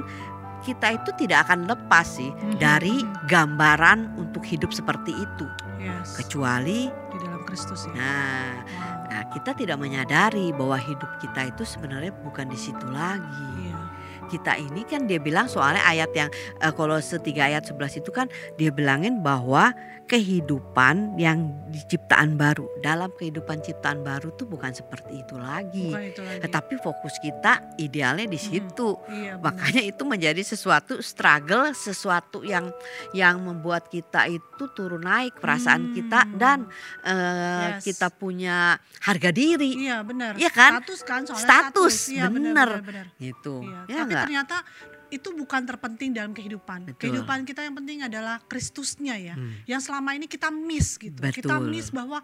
kita 0.61 0.95
itu 0.95 1.11
tidak 1.19 1.45
akan 1.45 1.67
lepas 1.67 2.07
sih 2.15 2.31
Mhm, 2.31 2.57
dari 2.57 2.97
mhm. 2.97 3.29
gambaran 3.29 3.99
untuk 4.17 4.41
hidup 4.43 4.73
seperti 4.73 5.13
itu 5.13 5.45
Yes, 5.77 6.17
kecuali 6.17 6.89
di 6.89 7.17
dalam 7.21 7.45
Kristus 7.45 7.85
ya. 7.85 7.93
nah 7.93 8.53
Wow. 8.65 8.93
Nah, 9.05 9.23
kita 9.31 9.55
tidak 9.55 9.77
menyadari 9.77 10.51
bahwa 10.51 10.75
hidup 10.75 11.07
kita 11.21 11.47
itu 11.47 11.63
sebenarnya 11.63 12.11
bukan 12.19 12.49
di 12.49 12.57
situ 12.57 12.83
lagi. 12.89 13.47
Iya. 13.63 13.79
Kita 14.27 14.55
ini 14.55 14.83
kan 14.83 15.05
dia 15.05 15.19
bilang 15.19 15.47
soalnya 15.47 15.83
ayat 15.83 16.11
yang 16.13 16.29
eh, 16.59 16.73
kalau 16.73 16.97
setiga 16.99 17.45
ayat 17.45 17.65
11 17.65 18.01
itu 18.01 18.11
kan 18.11 18.27
dia 18.55 18.69
bilangin 18.69 19.21
bahwa 19.21 19.73
kehidupan 20.05 21.17
yang 21.17 21.49
di 21.69 21.81
ciptaan 21.83 22.35
baru 22.35 22.69
dalam 22.79 23.09
kehidupan 23.11 23.61
ciptaan 23.61 24.01
baru 24.01 24.33
tuh 24.33 24.45
bukan 24.45 24.71
seperti 24.71 25.21
itu 25.21 25.37
lagi. 25.37 25.91
Bukan 25.91 26.05
itu 26.07 26.21
lagi. 26.21 26.41
Tetapi 26.41 26.75
fokus 26.79 27.17
kita 27.19 27.77
idealnya 27.77 28.25
di 28.25 28.37
Mhm. 28.37 28.45
situ. 28.45 28.89
Iya, 29.07 29.37
benar. 29.37 29.45
Makanya 29.45 29.83
itu 29.83 30.03
menjadi 30.03 30.43
sesuatu 30.43 31.01
struggle, 31.01 31.73
sesuatu 31.73 32.41
yang 32.41 32.69
yang 33.13 33.41
membuat 33.41 33.89
kita 33.89 34.25
itu 34.27 34.65
turun 34.73 35.03
naik 35.03 35.37
perasaan 35.37 35.91
Hmm. 35.91 35.95
kita 35.95 36.21
dan 36.35 36.59
eh, 37.03 37.77
Yes. 37.77 37.85
kita 37.85 38.09
punya 38.09 38.77
harga 39.01 39.31
diri 39.31 39.77
Iya 39.85 40.01
benar. 40.01 40.33
Iya 40.37 40.49
kan? 40.49 40.81
Status 40.81 41.01
kan 41.03 41.21
soalnya 41.25 41.43
Status, 41.43 41.95
Iya, 42.09 42.25
bener. 42.29 42.53
benar, 42.55 42.69
benar, 42.81 42.83
benar. 42.85 43.07
gitu. 43.19 43.55
Iya. 43.61 43.81
Ya 43.85 43.97
Tapi 44.01 44.14
enggak? 44.15 44.27
ternyata 44.31 44.57
itu 45.13 45.29
bukan 45.31 45.63
terpenting 45.63 46.11
dalam 46.11 46.33
kehidupan. 46.35 46.91
Betul. 46.91 46.99
Kehidupan 46.99 47.47
kita 47.47 47.63
yang 47.63 47.75
penting 47.79 48.03
adalah 48.03 48.43
Kristusnya 48.47 49.15
ya. 49.15 49.35
Hmm. 49.39 49.63
Yang 49.67 49.91
selama 49.91 50.11
ini 50.19 50.27
kita 50.27 50.51
miss 50.51 50.99
gitu. 50.99 51.19
Kita 51.19 51.59
Betul. 51.59 51.71
miss 51.71 51.95
bahwa 51.95 52.19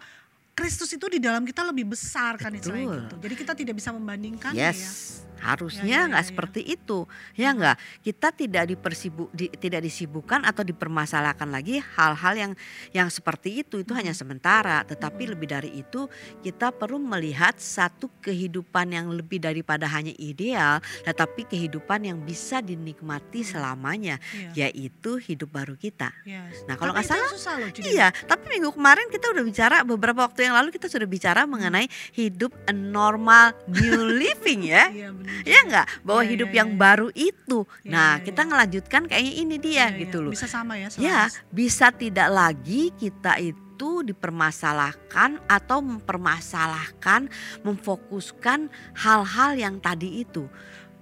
Kristus 0.51 0.91
itu 0.91 1.07
di 1.07 1.23
dalam 1.23 1.47
kita 1.47 1.63
lebih 1.63 1.95
besar 1.95 2.35
kan 2.35 2.51
Betul. 2.51 2.75
istilahnya 2.75 2.87
gitu. 3.07 3.15
Jadi 3.23 3.35
kita 3.39 3.53
tidak 3.55 3.75
bisa 3.79 3.89
membandingkan 3.95 4.51
ya. 4.51 4.75
Harusnya 5.41 6.05
ya, 6.05 6.09
nggak 6.09 6.21
ya, 6.21 6.25
ya. 6.25 6.29
seperti 6.29 6.61
itu, 6.63 6.99
ya 7.33 7.49
nggak? 7.51 7.77
Kita 8.01 8.27
tidak 8.29 8.63
dipersibuk, 8.69 9.29
di- 9.33 9.49
tidak 9.51 9.81
disibukkan 9.81 10.45
atau 10.45 10.61
dipermasalahkan 10.61 11.49
lagi 11.49 11.81
hal-hal 11.97 12.33
yang 12.37 12.51
yang 12.93 13.09
seperti 13.09 13.65
itu. 13.65 13.81
Itu 13.81 13.97
hanya 13.97 14.13
Mhm. 14.13 14.19
sementara, 14.21 14.85
tetapi 14.85 15.33
lebih 15.33 15.49
dari 15.49 15.71
itu 15.75 16.05
kita 16.39 16.69
perlu 16.69 17.01
melihat 17.01 17.57
satu 17.57 18.07
kehidupan 18.21 18.93
yang 18.93 19.09
lebih 19.09 19.41
daripada 19.41 19.89
hanya 19.89 20.13
ideal, 20.15 20.77
tetapi 21.01 21.49
kehidupan 21.49 22.05
yang 22.05 22.21
bisa 22.21 22.61
dinikmati 22.61 23.41
Mhm. 23.41 23.49
selamanya, 23.49 24.15
Iya. 24.31 24.69
yaitu 24.69 25.17
hidup 25.17 25.49
baru 25.51 25.73
kita. 25.73 26.13
Yes. 26.21 26.63
Nah, 26.69 26.77
kalau 26.77 26.93
nggak 26.93 27.07
salah, 27.07 27.27
susah 27.27 27.57
loh. 27.57 27.69
Iya, 27.73 28.13
tapi 28.29 28.45
minggu 28.51 28.71
kemarin 28.71 29.09
kita 29.09 29.33
udah 29.33 29.41
bicara 29.41 29.77
beberapa 29.81 30.21
waktu 30.21 30.45
yang 30.45 30.53
lalu 30.53 30.69
kita 30.69 30.85
sudah 30.85 31.09
bicara 31.09 31.43
mengenai 31.43 31.89
hidup 32.13 32.53
a 32.67 32.73
normal 32.73 33.57
new 33.65 33.81
living 34.21 34.69
ya. 34.69 34.91
Iya 34.91 35.09
benar. 35.09 35.30
Ya 35.43 35.59
enggak? 35.61 35.85
Bahwa 36.01 36.21
Iya, 36.21 36.29
hidup 36.29 36.49
iya, 36.49 36.57
yang 36.59 36.69
iya. 36.69 36.77
baru 36.77 37.07
itu. 37.11 37.59
Iya, 37.81 37.89
Nah, 37.89 38.11
iya, 38.13 38.23
kita 38.23 38.41
iya. 38.41 38.47
ngelanjutkan 38.47 39.01
kayaknya 39.05 39.33
ini 39.35 39.55
dia 39.57 39.85
Iya, 39.87 39.99
gitu 39.99 40.17
iya. 40.17 40.25
loh. 40.25 40.31
Bisa 40.31 40.47
sama 40.47 40.73
ya 40.75 40.81
Ya, 40.81 40.89
selaras. 40.89 41.33
bisa 41.49 41.87
tidak 41.91 42.29
lagi 42.29 42.91
kita 42.93 43.33
itu 43.37 43.59
dipermasalahkan 44.03 45.41
atau 45.45 45.81
mempermasalahkan, 45.81 47.25
memfokuskan 47.61 48.69
hal-hal 48.95 49.51
yang 49.55 49.75
tadi 49.77 50.21
itu. 50.21 50.45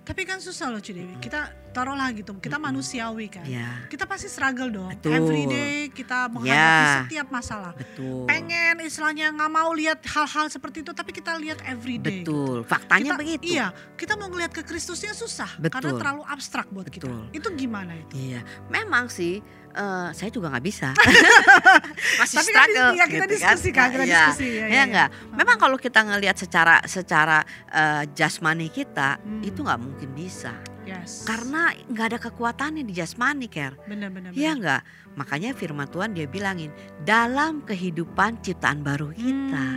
Tapi 0.01 0.25
kan 0.25 0.39
susah 0.39 0.67
loh 0.67 0.79
Cidewi. 0.79 1.19
Kita 1.19 1.39
taruhlah 1.69 2.09
gitu. 2.11 2.33
Kita 2.35 2.57
Mm-mm. 2.57 2.65
manusiawi 2.73 3.29
kan. 3.29 3.45
Ya, 3.45 3.85
Kita 3.85 4.09
pasti 4.09 4.25
struggle 4.25 4.73
dong. 4.73 4.89
Betul. 4.89 5.13
Every 5.13 5.45
day 5.45 5.75
kita 5.87 6.25
menghadapi 6.25 6.57
Ya. 6.57 7.05
setiap 7.05 7.27
masalah. 7.29 7.77
betul. 7.77 8.25
Pengen 8.25 8.49
istilahnya 8.77 9.31
nggak 9.31 9.49
mau 9.49 9.73
lihat 9.73 10.05
hal-hal 10.05 10.45
seperti 10.47 10.81
itu, 10.81 10.91
tapi 10.91 11.09
kita 11.09 11.33
lihat 11.35 11.57
every 11.63 11.97
day. 11.97 12.21
Betul. 12.21 12.61
Faktanya 12.61 13.13
Kita- 13.13 13.19
begitu. 13.19 13.43
Iya, 13.49 13.67
kita 13.95 14.13
mau 14.13 14.27
ngelihat 14.27 14.51
ke 14.51 14.61
Kristusnya 14.61 15.11
susah 15.11 15.49
karena 15.57 15.89
Betul. 15.89 15.97
terlalu 15.97 16.21
abstrak 16.23 16.69
buat 16.69 16.85
kita. 16.85 17.09
Betul. 17.09 17.23
Itu 17.31 17.47
gimana 17.53 17.97
itu? 17.97 18.13
Iya, 18.13 18.41
memang 18.67 19.09
sih 19.09 19.41
eh, 19.69 20.09
saya 20.11 20.29
juga 20.29 20.49
nggak 20.49 20.65
bisa. 20.65 20.89
Masih 22.19 22.37
Tapi 22.41 22.51
kan 22.51 22.67
struggle 22.67 22.89
ya 22.91 23.05
kita 23.05 23.25
gitu 23.25 23.33
diskusi 23.33 23.69
kan, 23.69 23.87
kita 23.89 24.03
Iya. 24.03 24.23
diskusi 24.27 24.47
ya. 24.51 24.65
Ya 24.67 24.81
enggak. 24.83 25.09
Memang 25.31 25.57
kalau 25.57 25.77
kita 25.77 25.99
ngelihat 26.03 26.35
secara 26.35 26.81
secara 26.85 27.45
eh, 27.69 28.03
jasmani 28.11 28.67
kita 28.67 29.21
Hmm. 29.21 29.41
itu 29.41 29.61
nggak 29.61 29.79
mungkin 29.79 30.09
bisa. 30.11 30.53
Yes. 30.89 31.21
Karena 31.29 31.69
nggak 31.85 32.05
ada 32.09 32.19
kekuatannya 32.19 32.81
di 32.81 32.93
jasmani, 32.97 33.45
Ker. 33.45 33.77
benar-benar. 33.85 34.33
Iya 34.33 34.57
enggak? 34.57 34.81
Makanya 35.13 35.53
firman 35.53 35.85
Tuhan 35.85 36.17
dia 36.17 36.25
bilangin 36.25 36.73
dalam 37.05 37.61
kehidupan 37.61 38.41
ciptaan 38.41 38.81
baru 38.81 39.13
kita, 39.13 39.67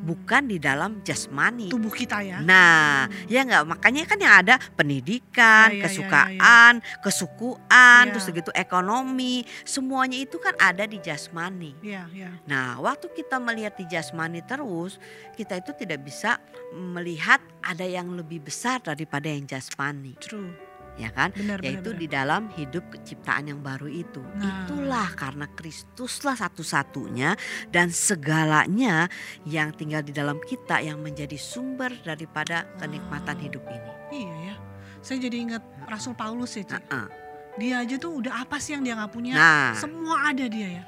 bukan 0.00 0.48
di 0.48 0.56
dalam 0.56 1.04
jasmani. 1.04 1.68
Hmm. 1.68 1.74
tubuh 1.76 1.92
kita 1.92 2.24
ya. 2.24 2.40
Nah, 2.40 3.06
ya 3.28 3.44
enggak 3.44 3.64
makanya 3.68 4.02
kan 4.08 4.18
yang 4.18 4.34
ada 4.40 4.54
pendidikan, 4.74 5.68
Ya, 5.70 5.76
ya, 5.76 5.76
ya, 5.76 5.82
kesukaan, 5.86 6.72
kesukuan, 7.04 8.02
Ya. 8.08 8.12
terus 8.16 8.26
begitu 8.32 8.50
ekonomi, 8.56 9.44
semuanya 9.62 10.18
itu 10.20 10.40
kan 10.40 10.56
ada 10.56 10.88
di 10.88 10.98
jasmani. 10.98 11.76
Iya, 11.84 12.08
iya. 12.12 12.30
Nah, 12.48 12.80
waktu 12.80 13.12
kita 13.12 13.36
melihat 13.36 13.76
di 13.76 13.84
jasmani 13.86 14.40
terus, 14.44 14.96
kita 15.36 15.60
itu 15.60 15.72
tidak 15.76 16.00
bisa 16.04 16.40
melihat 16.72 17.40
ada 17.60 17.84
yang 17.84 18.14
lebih 18.16 18.40
besar 18.40 18.80
daripada 18.80 19.28
yang 19.28 19.44
jasmani, 19.44 20.16
True. 20.16 20.69
Ya 21.00 21.10
kan? 21.10 21.32
Benar. 21.32 21.64
Yaitu 21.64 21.96
benar. 21.96 22.00
di 22.00 22.06
dalam 22.06 22.42
hidup 22.52 22.84
ciptaan 23.00 23.48
yang 23.48 23.60
baru 23.64 23.88
itu. 23.88 24.20
Nah. 24.36 24.68
Itulah 24.68 25.08
karena 25.16 25.46
Kristuslah 25.48 26.36
satu-satunya 26.36 27.34
dan 27.72 27.88
segalanya 27.88 29.08
yang 29.48 29.72
tinggal 29.72 30.04
di 30.04 30.12
dalam 30.12 30.36
kita 30.44 30.84
yang 30.84 31.00
menjadi 31.00 31.40
sumber 31.40 31.96
daripada 32.04 32.68
kenikmatan 32.76 33.40
hidup 33.40 33.64
ini. 33.66 33.92
Iya 34.12 34.34
ya. 34.52 34.56
Saya 35.00 35.18
jadi 35.24 35.36
ingat 35.48 35.62
Rasul 35.88 36.12
Paulus 36.12 36.52
ya, 36.60 36.64
Ci. 36.68 36.76
Heeh. 36.76 37.06
Dia 37.56 37.82
aja 37.82 37.96
tuh 37.96 38.20
udah 38.22 38.44
apa 38.46 38.60
sih 38.60 38.76
yang 38.76 38.84
dia 38.84 38.94
nggak 38.94 39.12
punya? 39.12 39.32
Nah, 39.34 39.72
Semua 39.74 40.30
ada 40.30 40.44
dia 40.46 40.80
ya. 40.80 40.84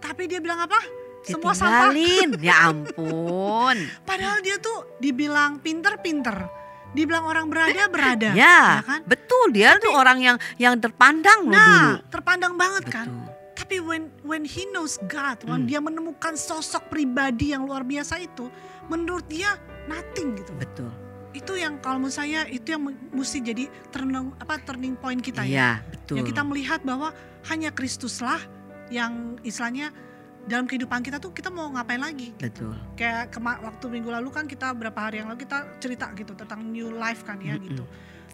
Tapi 0.00 0.26
dia 0.26 0.40
bilang 0.40 0.64
apa? 0.64 0.80
Semua 1.20 1.52
sampah. 1.52 1.92
ya 2.40 2.56
ampun. 2.72 3.76
Padahal 4.08 4.40
dia 4.40 4.56
tuh 4.56 4.96
dibilang 4.96 5.60
pinter-pinter. 5.60 6.48
Dibilang 6.90 7.24
orang 7.24 7.46
berada 7.46 7.86
berada. 7.86 8.34
Ya, 8.34 8.82
kan? 8.82 9.00
betul 9.06 9.54
dia 9.54 9.78
tuh 9.78 9.94
orang 9.94 10.18
yang 10.18 10.36
yang 10.58 10.74
terpandang 10.78 11.46
loh 11.46 11.54
dulu. 11.54 11.90
Nah, 11.94 12.02
terpandang 12.10 12.54
banget 12.58 12.84
kan. 12.90 13.06
Betul. 13.06 13.28
Tapi 13.60 13.76
when 13.78 14.02
when 14.26 14.42
he 14.42 14.66
knows 14.74 14.98
God, 15.06 15.44
when 15.46 15.62
Hmm. 15.62 15.68
dia 15.70 15.78
menemukan 15.78 16.34
sosok 16.34 16.90
pribadi 16.90 17.54
yang 17.54 17.68
luar 17.68 17.86
biasa 17.86 18.18
itu, 18.18 18.50
menurut 18.90 19.22
dia 19.30 19.54
nothing 19.86 20.34
gitu. 20.34 20.50
Betul. 20.58 20.90
Itu 21.30 21.54
yang 21.54 21.78
kalau 21.78 22.02
menurut 22.02 22.16
saya 22.18 22.42
itu 22.50 22.74
yang 22.74 22.90
mesti 23.14 23.38
jadi 23.38 23.70
turning 23.94 24.34
apa 24.42 24.58
turning 24.66 24.98
point 24.98 25.22
kita 25.22 25.46
ya. 25.46 25.52
Iya, 25.54 25.70
betul. 25.86 26.14
Yang 26.18 26.26
kita 26.34 26.42
melihat 26.42 26.80
bahwa 26.82 27.14
hanya 27.46 27.70
Kristuslah 27.70 28.42
yang 28.90 29.38
istilahnya 29.46 29.94
dalam 30.42 30.64
kehidupan 30.64 31.00
kita 31.00 31.16
tuh 31.16 31.30
kita 31.30 31.48
mau 31.48 31.68
ngapain 31.68 31.98
lagi? 31.98 32.32
Betul. 32.32 32.74
Kayak 32.94 33.30
kema- 33.30 33.60
waktu 33.60 33.84
minggu 33.86 34.10
lalu 34.10 34.28
kan 34.28 34.44
kita 34.44 34.70
berapa 34.70 34.96
hari 34.98 35.20
yang 35.20 35.28
lalu 35.28 35.42
kita 35.42 35.78
cerita 35.78 36.08
gitu 36.12 36.32
tentang 36.32 36.62
new 36.62 36.90
life 36.90 37.22
kan 37.22 37.36
ya 37.38 37.54
Mm-mm. 37.54 37.66
gitu. 37.66 37.84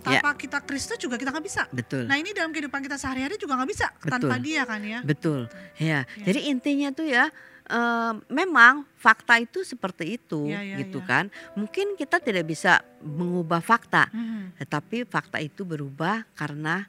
Ya. 0.02 0.22
Tanpa 0.22 0.38
kita 0.38 0.62
Kristus 0.62 0.96
juga 0.96 1.18
kita 1.18 1.34
nggak 1.34 1.42
bisa. 1.42 1.66
Betul. 1.68 2.06
Nah 2.06 2.14
ini 2.14 2.30
dalam 2.30 2.54
kehidupan 2.54 2.78
kita 2.78 2.94
sehari-hari 2.94 3.34
juga 3.34 3.58
nggak 3.58 3.70
bisa 3.70 3.90
tanpa 3.98 4.38
Betul. 4.38 4.44
dia 4.44 4.62
kan 4.62 4.80
ya. 4.80 5.00
Betul. 5.02 5.40
Ya. 5.76 6.06
Ya. 6.14 6.24
Jadi 6.24 6.40
intinya 6.46 6.88
tuh 6.90 7.06
ya 7.06 7.26
eh, 7.66 8.12
memang 8.28 8.86
fakta 8.94 9.34
itu 9.36 9.66
seperti 9.66 10.14
itu 10.14 10.46
Ya, 10.46 10.62
ya, 10.62 10.78
gitu 10.78 11.02
ya. 11.02 11.06
kan. 11.10 11.24
Mungkin 11.52 11.98
kita 11.98 12.22
tidak 12.22 12.46
bisa 12.46 12.78
mengubah 13.02 13.58
fakta, 13.58 14.06
Mhm. 14.08 14.54
tetapi 14.56 15.02
fakta 15.04 15.42
itu 15.42 15.66
berubah 15.66 16.22
karena 16.32 16.86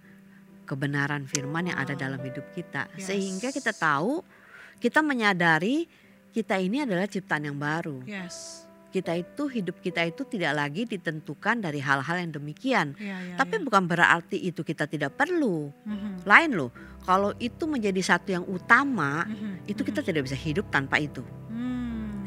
kebenaran 0.64 1.26
firman 1.26 1.66
yang 1.66 1.80
ada 1.80 1.96
dalam 1.96 2.20
hidup 2.20 2.46
kita. 2.52 2.86
Yes. 2.94 3.08
Sehingga 3.08 3.50
kita 3.50 3.72
tahu, 3.72 4.22
kita 4.78 5.02
menyadari 5.02 5.90
kita 6.32 6.62
ini 6.62 6.86
adalah 6.86 7.10
ciptaan 7.10 7.50
yang 7.50 7.58
baru. 7.58 8.06
Yes. 8.06 8.64
Kita 8.88 9.14
itu 9.14 9.52
hidup 9.52 9.84
kita 9.84 10.06
itu 10.06 10.24
tidak 10.24 10.54
lagi 10.56 10.88
ditentukan 10.88 11.60
dari 11.60 11.82
hal-hal 11.84 12.24
yang 12.24 12.32
demikian. 12.32 12.96
Ya, 12.98 13.20
ya, 13.20 13.36
Tapi 13.36 13.60
ya. 13.60 13.62
bukan 13.66 13.84
berarti 13.84 14.38
itu 14.40 14.64
kita 14.64 14.88
tidak 14.88 15.18
perlu. 15.18 15.70
Mhm. 15.84 16.24
Lain 16.24 16.52
loh. 16.56 16.72
Kalau 17.04 17.36
itu 17.38 17.68
menjadi 17.68 18.00
satu 18.00 18.32
yang 18.32 18.46
utama, 18.48 19.28
Mhm. 19.28 19.68
itu 19.68 19.82
kita 19.84 20.02
Mhm. 20.02 20.08
tidak 20.08 20.22
bisa 20.32 20.38
hidup 20.40 20.66
tanpa 20.72 21.04
itu. 21.04 21.22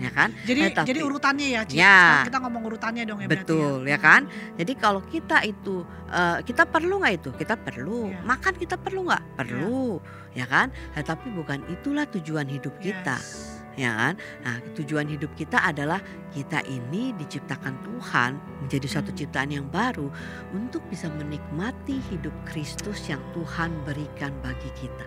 Ya 0.00 0.10
kan? 0.10 0.32
Jadi 0.42 0.60
tapi- 0.72 0.88
jadi 0.88 1.00
urutannya 1.04 1.48
ya, 1.52 1.60
Ci. 1.68 1.76
Ya. 1.76 2.24
Kita 2.24 2.40
ngomong 2.40 2.62
urutannya 2.66 3.04
dong 3.04 3.20
ya 3.20 3.28
berarti 3.28 3.44
Betul, 3.44 3.78
ya 3.84 3.98
Hmm. 4.00 4.06
kan? 4.08 4.22
Jadi 4.56 4.72
kalau 4.74 5.00
kita 5.04 5.36
itu 5.44 5.84
eh, 6.10 6.38
kita 6.42 6.66
perlu 6.66 6.98
nggak 6.98 7.14
itu? 7.20 7.30
Kita 7.36 7.54
perlu. 7.54 8.10
Iya. 8.10 8.24
Makan 8.26 8.54
kita 8.56 8.74
perlu 8.74 9.06
nggak? 9.06 9.22
Perlu, 9.36 10.00
ya 10.32 10.42
kan? 10.42 10.72
Eh, 10.96 11.04
tapi 11.04 11.30
bukan 11.30 11.62
itulah 11.68 12.02
tujuan 12.08 12.50
hidup 12.50 12.74
kita, 12.80 13.14
Yes. 13.14 13.62
ya 13.78 13.94
kan? 13.94 14.14
Nah, 14.42 14.58
tujuan 14.74 15.06
hidup 15.06 15.30
kita 15.36 15.62
adalah 15.62 16.02
kita 16.30 16.66
ini 16.66 17.14
diciptakan 17.14 17.78
Tuhan 17.86 18.30
menjadi 18.58 18.86
suatu 18.90 19.14
Hmm. 19.14 19.20
ciptaan 19.22 19.50
yang 19.52 19.66
baru 19.70 20.10
untuk 20.50 20.82
bisa 20.90 21.06
menikmati 21.06 22.02
hidup 22.10 22.34
Kristus 22.42 23.06
yang 23.06 23.22
Tuhan 23.30 23.70
berikan 23.86 24.34
bagi 24.40 24.72
kita. 24.74 25.06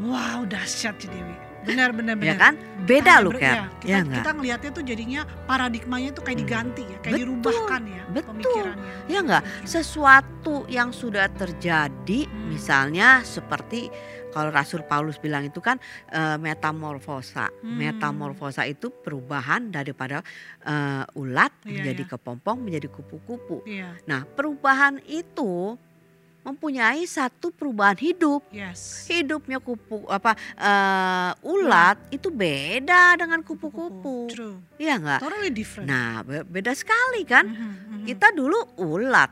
Wow, 0.00 0.44
dahsyat 0.44 0.98
Ci 0.98 1.08
Dewi. 1.08 1.51
Benar 1.62 1.90
benar 1.90 2.14
Ya 2.18 2.34
benar. 2.34 2.38
kan? 2.38 2.54
Beda 2.82 3.14
loh, 3.22 3.30
Ker. 3.30 3.42
ya, 3.46 3.64
kita, 3.78 3.86
Ya 3.88 3.98
kita 4.02 4.30
ngelihatnya 4.34 4.70
tuh 4.70 4.82
jadinya 4.82 5.20
paradigmanya 5.46 6.10
tuh 6.10 6.22
kayak 6.22 6.34
Hmm. 6.34 6.44
diganti 6.44 6.82
ya, 6.82 6.96
kayak 6.98 7.14
Betul, 7.14 7.20
dirubahkan 7.22 7.82
ya 7.86 8.02
betul. 8.10 8.28
pemikirannya. 8.34 8.90
Ya 9.06 9.18
nggak? 9.22 9.42
Pemikiran. 9.44 9.70
Sesuatu 9.70 10.54
yang 10.66 10.90
sudah 10.90 11.26
terjadi, 11.30 12.20
Hmm. 12.26 12.50
misalnya 12.50 13.22
seperti 13.22 13.86
kalau 14.30 14.48
Rasul 14.48 14.82
Paulus 14.82 15.16
bilang 15.16 15.44
itu 15.44 15.60
kan 15.60 15.78
eh, 16.08 16.36
metamorfosa. 16.36 17.52
Hmm. 17.60 17.76
Metamorfosa 17.76 18.64
itu 18.64 18.90
perubahan 18.90 19.68
daripada 19.68 20.24
eh, 20.60 21.04
ulat 21.14 21.52
Iya, 21.62 21.70
menjadi 21.72 22.02
iya. 22.02 22.10
kepompong 22.10 22.58
menjadi 22.60 22.88
kupu-kupu. 22.88 23.62
Iya, 23.62 23.94
Nah, 24.04 24.26
perubahan 24.26 24.98
itu 25.04 25.78
mempunyai 26.42 27.06
satu 27.06 27.48
perubahan 27.48 27.94
hidup. 27.96 28.42
yes. 28.50 29.06
Hidupnya 29.06 29.58
kupu 29.58 30.02
apa 30.10 30.34
eh, 30.58 31.30
ulat 31.46 31.98
itu 32.10 32.28
beda 32.28 33.14
dengan 33.14 33.40
kupu-kupu. 33.40 34.26
Iya 34.76 34.98
nggak? 34.98 35.20
Totally 35.22 35.50
different. 35.50 35.86
Nah, 35.86 36.22
be- 36.22 36.42
beda 36.42 36.74
sekali 36.74 37.22
kan? 37.22 37.46
Mhm, 37.46 37.70
mhm, 38.02 38.04
Kita 38.04 38.34
dulu 38.34 38.58
ulat 38.82 39.30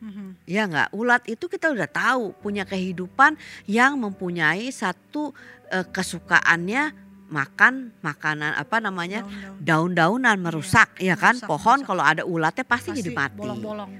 mhm. 0.00 0.36
Ya 0.44 0.64
nggak, 0.64 0.92
ulat 0.92 1.22
itu 1.24 1.44
kita 1.44 1.72
udah 1.72 1.88
tahu 1.88 2.36
punya 2.36 2.64
kehidupan 2.64 3.36
yang 3.64 3.96
mempunyai 3.96 4.68
satu 4.68 5.32
eh, 5.68 5.84
kesukaannya 5.84 7.09
makan 7.30 7.94
makanan 8.00 8.52
apa 8.52 8.76
namanya 8.78 9.22
Daun-daun. 9.22 9.94
daun-daunan 9.94 10.36
merusak 10.36 10.98
ya 10.98 11.14
kan 11.14 11.32
merusak, 11.32 11.46
pohon 11.46 11.78
merusak. 11.78 11.88
kalau 11.88 12.02
ada 12.02 12.22
ulatnya 12.24 12.64
pasti, 12.64 12.90
jadi 12.90 13.08
Pasti 13.08 13.16
mati 13.16 13.38
Bolong-bolong, 13.38 13.90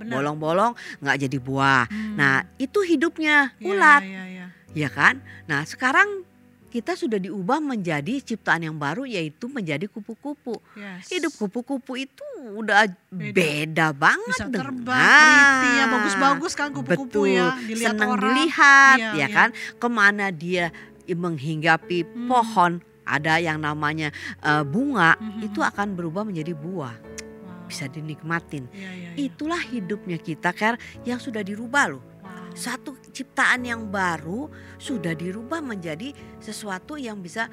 nggak 0.99 1.17
jadi 1.21 1.39
buah 1.39 1.85
Hmm. 1.87 2.15
nah 2.15 2.35
itu 2.57 2.79
hidupnya 2.83 3.55
Iya, 3.57 3.67
ulat 3.67 4.03
iya, 4.03 4.11
iya, 4.11 4.25
iya. 4.27 4.47
ya 4.77 4.89
kan 4.89 5.15
nah 5.45 5.63
sekarang 5.63 6.27
kita 6.69 6.95
sudah 6.95 7.19
diubah 7.19 7.59
menjadi 7.59 8.19
ciptaan 8.21 8.63
yang 8.63 8.77
baru 8.77 9.03
yaitu 9.03 9.51
menjadi 9.51 9.91
kupu-kupu. 9.91 10.55
Yes. 10.73 11.11
Hidup 11.11 11.35
kupu-kupu 11.37 11.99
itu 11.99 12.23
udah 12.55 12.87
Beda. 13.11 13.35
beda, 13.35 13.87
banget 13.91 14.39
bisa 14.39 14.47
dengan- 14.47 14.79
terbang, 14.79 15.59
ya, 15.69 15.85
bagus-bagus 15.91 16.53
kan 16.55 16.71
kupu-kupu 16.71 17.27
ya, 17.27 17.59
dilihat 17.61 17.99
Senang 17.99 18.15
orang. 18.15 18.23
dilihat 18.23 18.99
Iya, 19.03 19.11
ya 19.11 19.19
iya. 19.19 19.27
kan. 19.29 19.49
Ke 19.83 19.89
mana 19.91 20.31
dia 20.31 20.71
menghinggapi 21.05 22.07
Hmm. 22.07 22.29
pohon 22.29 22.73
ada 23.11 23.37
yang 23.37 23.59
namanya 23.59 24.15
eh, 24.39 24.63
bunga 24.63 25.19
Mhm. 25.19 25.51
itu 25.51 25.61
akan 25.61 25.93
berubah 25.93 26.23
menjadi 26.23 26.55
buah 26.55 26.95
Wow. 26.95 27.67
bisa 27.67 27.87
dinikmatin. 27.87 28.71
Iya, 28.71 28.91
iya, 28.91 29.09
iya. 29.15 29.27
Itulah 29.27 29.61
hidupnya 29.61 30.17
kita 30.17 30.51
Ker 30.51 30.75
yang 31.03 31.19
sudah 31.19 31.43
dirubah 31.43 31.91
loh. 31.91 32.03
Wow. 32.21 32.55
Satu 32.55 32.95
ciptaan 33.11 33.63
yang 33.63 33.87
baru 33.87 34.47
sudah 34.77 35.13
dirubah 35.13 35.59
menjadi 35.59 36.11
sesuatu 36.39 36.95
yang 36.95 37.19
bisa 37.19 37.51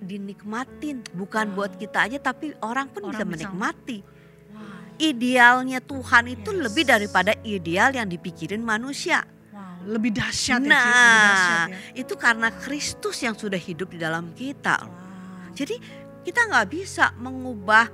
dinikmatin 0.00 1.04
bukan 1.12 1.52
Wow. 1.52 1.56
buat 1.56 1.72
kita 1.76 2.08
aja 2.08 2.18
tapi 2.18 2.56
orang 2.60 2.88
pun 2.88 3.04
Orang 3.04 3.12
bisa 3.12 3.24
bisa- 3.24 3.30
menikmati. 3.52 3.98
Wow. 4.00 4.96
Idealnya 4.96 5.78
Tuhan 5.80 6.24
itu 6.30 6.50
Yes. 6.50 6.60
lebih 6.64 6.84
daripada 6.84 7.32
ideal 7.42 7.92
yang 7.92 8.08
dipikirin 8.08 8.60
manusia. 8.60 9.24
Lebih 9.82 10.12
dahsyat 10.12 10.60
ya, 10.60 10.68
Nah, 10.68 10.84
lebih 10.84 11.24
dahsyat 11.24 11.68
ya. 11.68 11.78
Itu 11.96 12.14
karena 12.14 12.48
Kristus 12.52 13.16
yang 13.20 13.32
sudah 13.32 13.56
hidup 13.56 13.88
di 13.88 13.98
dalam 13.98 14.32
kita. 14.32 14.76
Wow. 14.80 14.92
Jadi 15.52 15.76
kita 16.20 16.46
nggak 16.46 16.68
bisa 16.68 17.12
mengubah 17.16 17.88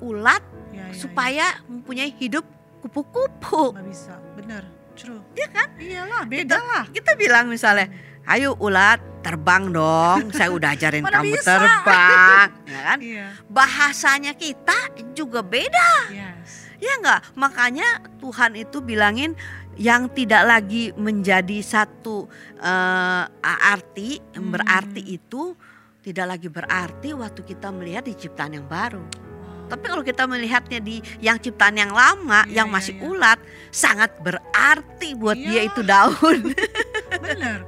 ulat 0.00 0.42
Ya, 0.70 0.86
ya, 0.86 0.94
supaya 0.94 1.46
mempunyai 1.66 2.14
hidup 2.14 2.46
kupu-kupu. 2.80 3.74
ya. 3.74 3.80
nggak 3.80 3.88
bisa, 3.88 4.14
benar, 4.32 4.62
true. 4.94 5.18
Iya 5.34 5.48
kan? 5.50 5.68
Iyalah, 5.76 6.22
beda 6.24 6.56
lah. 6.56 6.84
Kita 6.86 7.12
bilang 7.14 7.50
misalnya, 7.50 7.90
ayo 8.24 8.54
ulat 8.56 9.02
terbang 9.20 9.66
dong. 9.68 10.30
Saya 10.30 10.48
udah 10.48 10.70
ajarin 10.70 11.02
Mana 11.04 11.20
kamu 11.20 11.34
bisa? 11.34 11.58
terbang, 11.58 12.48
ya 12.72 12.80
kan? 12.86 12.98
Iya, 13.02 13.26
Bahasanya 13.50 14.32
kita 14.32 14.78
juga 15.10 15.42
beda, 15.42 15.90
yes. 16.14 16.70
ya 16.78 16.92
nggak? 16.96 17.34
Makanya 17.34 17.88
Tuhan 18.16 18.54
itu 18.54 18.78
bilangin 18.78 19.34
yang 19.78 20.10
tidak 20.10 20.42
lagi 20.42 20.90
menjadi 20.96 21.58
satu 21.62 22.26
eh, 22.58 23.24
arti, 23.44 24.18
Hmm. 24.34 24.50
berarti 24.50 25.02
itu 25.04 25.54
tidak 26.00 26.36
lagi 26.36 26.48
berarti 26.48 27.12
waktu 27.12 27.40
kita 27.44 27.68
melihat 27.70 28.08
di 28.08 28.16
ciptaan 28.16 28.56
yang 28.56 28.64
baru. 28.64 29.04
Wow. 29.04 29.68
Tapi 29.68 29.84
kalau 29.84 30.02
kita 30.02 30.24
melihatnya 30.24 30.80
di 30.80 30.98
yang 31.20 31.36
ciptaan 31.36 31.76
yang 31.76 31.92
lama, 31.92 32.48
Iya, 32.48 32.64
yang 32.64 32.68
iya, 32.68 32.74
masih 32.74 32.94
iya. 32.96 33.02
ulat, 33.04 33.38
sangat 33.68 34.10
berarti 34.24 35.12
buat 35.14 35.36
dia 35.36 35.60
Iya. 35.60 35.68
itu 35.68 35.80
daun. 35.84 36.38
Bener. 37.24 37.58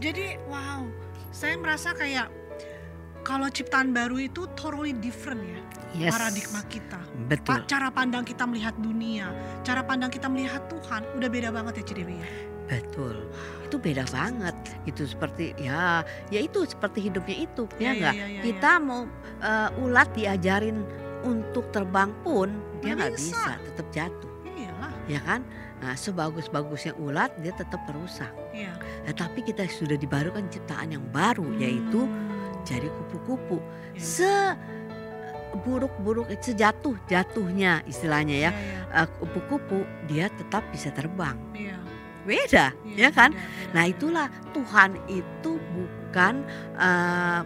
Jadi 0.00 0.36
wow, 0.48 0.88
saya 1.32 1.56
merasa 1.56 1.92
kayak 1.92 2.28
kalau 3.26 3.50
ciptaan 3.50 3.90
baru 3.90 4.22
itu 4.22 4.46
totally 4.54 4.94
different 4.94 5.42
ya 5.42 5.58
Yes. 5.96 6.12
paradigma 6.12 6.60
kita. 6.68 7.00
Betul. 7.24 7.64
Cara 7.64 7.88
pandang 7.88 8.20
kita 8.20 8.44
melihat 8.44 8.76
dunia, 8.76 9.32
cara 9.64 9.80
pandang 9.80 10.12
kita 10.12 10.28
melihat 10.28 10.60
Tuhan 10.68 11.08
udah 11.16 11.28
beda 11.32 11.48
banget 11.48 11.80
ya 11.80 11.84
Cidewi 11.88 12.20
ya. 12.20 12.28
Betul. 12.68 13.32
Itu 13.64 13.80
beda 13.80 14.04
banget. 14.12 14.52
Itu 14.84 15.08
seperti 15.08 15.56
ya, 15.56 16.04
ya 16.28 16.40
itu 16.44 16.68
seperti 16.68 17.08
hidupnya 17.08 17.48
itu, 17.48 17.64
ya 17.80 17.80
iya, 17.80 17.90
enggak? 17.96 18.14
iya, 18.14 18.26
iya, 18.28 18.40
Kita 18.44 18.70
mau 18.76 19.08
eh, 19.40 19.80
ulat 19.80 20.08
diajarin 20.12 20.84
untuk 21.24 21.72
terbang 21.72 22.12
pun 22.20 22.52
dia 22.84 22.92
Nggak 22.92 23.16
bisa, 23.16 23.56
tetap 23.72 23.86
jatuh, 23.88 24.32
Iyalah, 24.52 24.92
ya 25.08 25.20
kan? 25.24 25.40
Nah, 25.80 25.96
sebagus-bagusnya 25.96 26.92
ulat 27.00 27.32
dia 27.40 27.56
tetap 27.56 27.80
merusak. 27.88 28.36
iya. 28.52 28.76
Nah, 29.00 29.16
tapi 29.16 29.40
kita 29.40 29.64
sudah 29.64 29.96
dibarukan 29.96 30.44
ciptaan 30.52 30.92
yang 30.92 31.04
baru 31.08 31.56
yaitu 31.56 32.04
Hmm, 32.04 32.35
jadi 32.66 32.90
kupu-kupu. 32.90 33.62
iya, 33.94 34.02
Se 34.02 34.34
buruk-buruk 35.62 36.28
sejatuh 36.42 36.98
jatuhnya 37.08 37.80
istilahnya 37.86 38.36
ya. 38.36 38.50
Iya, 38.52 38.60
iya, 38.60 39.06
eh, 39.06 39.08
kupu-kupu 39.22 39.86
dia 40.10 40.26
tetap 40.28 40.66
bisa 40.74 40.90
terbang. 40.90 41.38
Beda 42.26 42.74
iya, 42.82 43.06
ya 43.06 43.10
kan? 43.14 43.30
beda, 43.30 43.38
beda, 43.38 43.70
nah 43.70 43.84
itulah 43.86 44.26
Tuhan 44.50 44.98
itu 45.06 45.62
bukan 45.72 46.42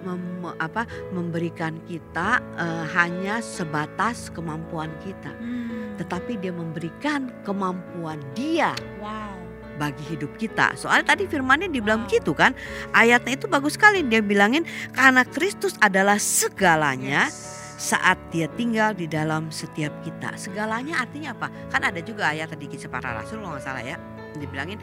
mem- 0.00 0.56
apa 0.56 0.88
memberikan 1.12 1.76
kita 1.84 2.40
eh, 2.56 2.84
hanya 2.96 3.44
sebatas 3.44 4.32
kemampuan 4.32 4.88
kita. 5.04 5.36
Hmm, 5.36 6.00
tetapi 6.00 6.40
dia 6.40 6.50
memberikan 6.50 7.28
kemampuan 7.44 8.24
dia. 8.32 8.72
Wow. 8.96 9.39
Bagi 9.80 10.04
hidup 10.12 10.37
kita. 10.37 10.76
Soalnya 10.76 11.16
tadi 11.16 11.25
firmannya 11.25 11.72
dibilang 11.72 12.04
Wow. 12.04 12.12
gitu 12.12 12.37
kan. 12.37 12.52
Ayatnya 12.92 13.40
itu 13.40 13.49
bagus 13.49 13.80
sekali 13.80 14.04
dia 14.04 14.20
bilangin 14.20 14.68
karena 14.92 15.25
Kristus 15.25 15.73
adalah 15.80 16.21
segalanya 16.21 17.32
saat 17.80 18.21
dia 18.28 18.45
tinggal 18.52 18.93
di 18.93 19.08
dalam 19.08 19.49
setiap 19.49 20.04
kita. 20.04 20.36
Segalanya 20.36 21.00
artinya 21.00 21.32
apa? 21.32 21.49
Kan 21.73 21.80
ada 21.80 22.04
juga 22.04 22.28
ayat 22.28 22.52
tadi 22.52 22.69
kisah 22.69 22.93
para 22.93 23.16
rasul 23.16 23.40
kalau 23.40 23.56
nggak 23.56 23.64
salah 23.64 23.80
ya. 23.80 23.97
Dibilangin 24.36 24.76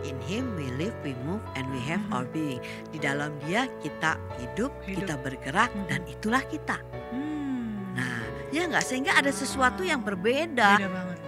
in 0.00 0.16
him 0.24 0.56
we 0.56 0.72
live, 0.80 0.96
we 1.04 1.12
move 1.28 1.44
and 1.52 1.68
we 1.68 1.80
have 1.84 2.00
Mhm. 2.08 2.14
our 2.16 2.24
being. 2.32 2.64
Di 2.88 2.96
dalam 2.96 3.36
dia 3.44 3.68
kita 3.84 4.16
hidup, 4.40 4.72
Hidup. 4.80 5.04
kita 5.04 5.14
bergerak 5.20 5.68
Mhm. 5.76 5.86
dan 5.92 6.00
itulah 6.08 6.40
kita. 6.48 6.80
Hmm, 7.12 7.92
Nah, 7.98 8.22
ya 8.48 8.62
nggak 8.64 8.84
sehingga 8.86 9.12
ada 9.12 9.28
sesuatu 9.28 9.82
yang 9.82 10.00
berbeda 10.00 10.78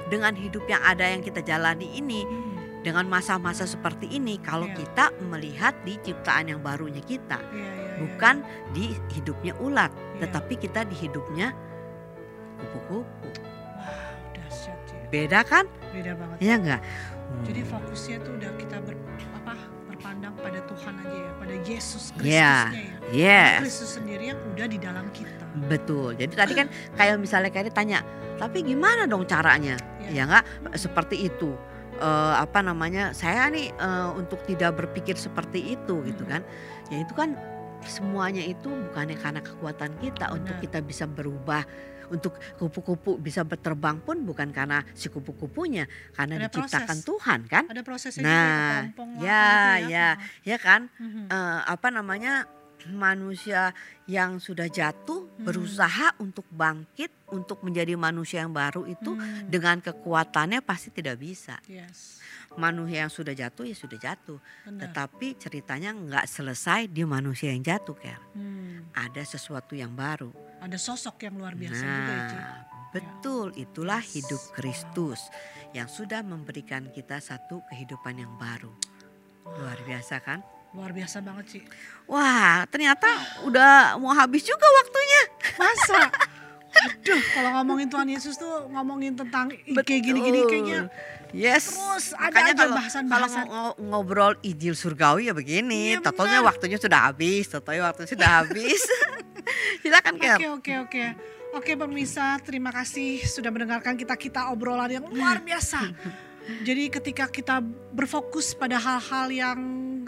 dengan 0.06 0.33
hidup 0.33 0.64
yang 0.66 0.80
ada 0.80 1.02
yang 1.04 1.18
kita 1.18 1.42
jalani 1.42 1.98
ini 1.98 2.22
Hmm, 2.22 2.49
dengan 2.80 3.04
masa-masa 3.06 3.64
seperti 3.64 4.08
ini 4.08 4.38
kalau 4.38 4.64
Iya. 4.66 4.76
kita 4.78 5.04
melihat 5.22 5.76
di 5.80 5.98
ciptaan 5.98 6.48
yang 6.48 6.60
barunya 6.60 7.00
kita 7.00 7.36
iya, 7.46 7.60
iya, 7.60 7.72
iya, 7.86 7.94
bukan 7.98 8.40
di 8.70 8.84
hidupnya 9.10 9.52
ulat 9.56 9.92
iya. 9.92 10.24
tetapi 10.24 10.54
kita 10.56 10.84
di 10.84 10.96
hidupnya 10.96 11.52
kupu-kupu 12.58 13.28
Wow, 13.76 14.12
dahsyat 14.32 14.80
ya. 14.86 15.00
beda 15.08 15.40
kan 15.42 15.64
Beda 15.90 16.12
banget. 16.14 16.36
ya 16.38 16.54
enggak 16.56 16.82
Jadi 17.40 17.62
fokusnya 17.62 18.16
tuh 18.20 18.32
udah 18.34 18.50
kita 18.56 18.76
ber, 18.80 18.94
apa 19.36 19.54
berpandang 19.86 20.34
pada 20.34 20.58
Tuhan 20.64 20.94
aja 20.98 21.14
ya, 21.14 21.32
pada 21.36 21.54
Yesus 21.60 22.04
Iya. 22.16 22.54
Kristusnya 22.66 22.82
ya. 23.12 23.12
yes 23.12 23.60
Kristus 23.62 23.90
sendiri 23.94 24.24
yang 24.26 24.40
udah 24.48 24.66
di 24.66 24.78
dalam 24.78 25.06
kita. 25.12 25.44
betul 25.62 26.14
jadi 26.14 26.32
tadi 26.32 26.52
kan 26.54 26.66
kayak 26.94 27.18
misalnya 27.18 27.50
kayak 27.50 27.68
ditanya 27.68 28.00
tapi 28.36 28.62
gimana 28.62 29.04
dong 29.04 29.24
caranya 29.24 29.76
Iya. 30.00 30.10
ya 30.10 30.22
enggak 30.26 30.44
seperti 30.74 31.16
itu 31.24 31.52
Eh, 32.00 32.34
apa 32.34 32.64
namanya 32.64 33.12
saya 33.12 33.52
nih 33.52 33.68
eh, 33.70 34.08
untuk 34.16 34.40
tidak 34.48 34.72
berpikir 34.72 35.20
seperti 35.20 35.76
itu 35.76 36.00
gitu 36.08 36.24
Mhm. 36.24 36.30
kan 36.32 36.40
ya 36.88 36.96
itu 36.96 37.12
kan 37.12 37.36
semuanya 37.84 38.40
itu 38.40 38.72
bukannya 38.72 39.16
karena 39.16 39.40
kekuatan 39.40 40.00
kita 40.00 40.32
untuk 40.32 40.56
Benar. 40.56 40.64
kita 40.64 40.78
bisa 40.80 41.04
berubah 41.04 41.60
untuk 42.08 42.34
kupu-kupu 42.56 43.20
bisa 43.20 43.44
berterbang 43.44 44.00
pun 44.00 44.24
bukan 44.24 44.48
karena 44.48 44.80
si 44.92 45.06
kupu-kupunya 45.06 45.84
karena 46.10 46.40
Ada 46.40 46.48
diciptakan 46.48 46.88
proses. 46.98 47.06
Tuhan 47.06 47.40
kan 47.46 47.64
Ada 47.68 47.82
prosesnya 47.84 48.24
Nah, 48.24 48.90
juga 48.90 49.20
ya, 49.20 49.44
gitu 49.78 49.92
ya. 49.92 50.08
ya 50.42 50.56
kan 50.56 50.80
Mhm. 50.96 51.28
Eh, 51.28 51.60
apa 51.68 51.88
namanya 51.88 52.48
manusia 52.88 53.76
yang 54.04 54.36
sudah 54.36 54.66
jatuh 54.66 55.28
Hmm. 55.36 55.44
berusaha 55.44 56.16
untuk 56.18 56.44
bangkit 56.48 57.08
untuk 57.28 57.60
menjadi 57.60 57.94
manusia 57.94 58.40
yang 58.40 58.50
baru 58.50 58.84
itu 58.84 59.12
Hmm, 59.12 59.46
dengan 59.46 59.78
kekuatannya 59.78 60.60
pasti 60.60 60.88
tidak 60.88 61.16
bisa. 61.16 61.56
Yes, 61.64 62.20
manusia 62.54 63.04
yang 63.04 63.12
sudah 63.12 63.32
jatuh 63.32 63.64
ya 63.64 63.74
sudah 63.74 63.96
jatuh. 63.96 64.38
Benar. 64.64 64.80
tetapi 64.82 65.36
ceritanya 65.36 65.90
nggak 65.90 66.26
selesai 66.26 66.86
di 66.86 67.02
manusia 67.02 67.50
yang 67.50 67.62
jatuh 67.62 67.94
Ker. 67.94 68.20
Hmm, 68.32 68.90
ada 68.92 69.20
sesuatu 69.20 69.72
yang 69.72 69.92
baru. 69.92 70.32
Ada 70.60 70.76
sosok 70.76 71.24
yang 71.24 71.36
luar 71.36 71.54
biasa 71.54 71.80
juga 71.80 72.12
ya, 72.12 72.22
Ci. 72.22 72.36
nah 72.36 72.58
betul. 72.90 73.46
Itulah 73.54 74.02
Yes. 74.02 74.12
hidup 74.14 74.42
Kristus 74.52 75.20
yang 75.70 75.86
sudah 75.86 76.20
memberikan 76.20 76.90
kita 76.90 77.16
satu 77.16 77.62
kehidupan 77.66 78.18
yang 78.18 78.34
baru. 78.36 78.74
Luar 79.46 79.78
biasa 79.80 80.18
kan 80.20 80.42
Luar 80.70 80.90
biasa 80.90 81.18
banget 81.18 81.46
sih. 81.50 81.62
wah 82.04 82.66
ternyata 82.66 83.06
udah 83.42 83.94
mau 83.96 84.11
habis 84.12 84.42
juga 84.42 84.66
waktunya 84.76 85.22
Masa? 85.56 86.02
Aduh, 86.70 87.18
kalau 87.33 87.50
ngomongin 87.52 87.87
Tuhan 87.87 88.09
Yesus 88.09 88.35
tuh 88.35 88.66
ngomongin 88.68 89.14
tentang 89.14 89.50
kayak 89.50 90.00
gini-gini 90.00 90.42
kayaknya 90.44 90.87
Yes. 91.30 91.70
terus 91.70 92.11
ada 92.12 92.26
Makanya 92.28 92.42
aja 92.44 92.50
kalau- 92.52 92.59
Kalau 92.59 92.74
bahasan-bahasan. 92.76 93.44
ngo- 93.46 93.76
ngobrol 93.80 94.35
Injil 94.40 94.74
surgawi 94.74 95.26
ya 95.26 95.35
begini, 95.37 95.94
Iya, 95.94 96.02
totalnya 96.02 96.38
benar. 96.38 96.50
waktunya 96.50 96.74
sudah 96.76 97.00
habis, 97.04 97.46
totalnya 97.46 97.83
waktunya 97.87 98.11
sudah 98.11 98.28
habis. 98.37 98.83
Silakan 99.83 100.14
Ker. 100.16 100.37
Oke 100.37 100.46
oke 100.48 100.72
oke. 100.80 101.04
Oke 101.52 101.72
pemirsa, 101.76 102.38
terima 102.40 102.70
kasih 102.70 103.22
sudah 103.24 103.46
mendengarkan 103.48 103.94
kita 103.94 104.14
kita 104.14 104.50
obrolan 104.50 104.90
yang 104.92 105.06
luar 105.06 105.38
biasa. 105.38 105.87
Jadi 106.66 106.90
ketika 106.90 107.26
kita 107.26 107.62
berfokus 107.90 108.50
pada 108.52 108.74
hal-hal 108.76 109.26
yang 109.30 109.59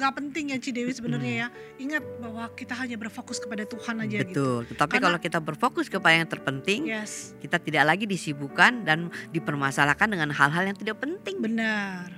gak 0.03 0.19
penting 0.19 0.51
ya 0.51 0.59
Cidewi 0.59 0.91
sebenarnya 0.91 1.47
ya, 1.47 1.49
ingat 1.79 2.03
bahwa 2.19 2.51
kita 2.53 2.75
hanya 2.75 2.99
berfokus 2.99 3.38
kepada 3.38 3.62
Tuhan 3.62 4.03
aja 4.03 4.19
gitu. 4.19 4.27
Betul. 4.27 4.59
Tetapi 4.75 4.91
Karena- 4.99 5.05
kalau 5.07 5.19
kita 5.23 5.38
berfokus 5.38 5.87
kepada 5.87 6.15
yang 6.19 6.27
terpenting, 6.27 6.81
Yes, 6.85 7.38
kita 7.38 7.62
tidak 7.62 7.87
lagi 7.87 8.05
disibukkan 8.05 8.83
dan 8.83 9.07
dipermasalahkan 9.31 10.11
dengan 10.11 10.35
hal-hal 10.35 10.67
yang 10.67 10.77
tidak 10.77 10.99
penting. 10.99 11.38
benar. 11.38 12.11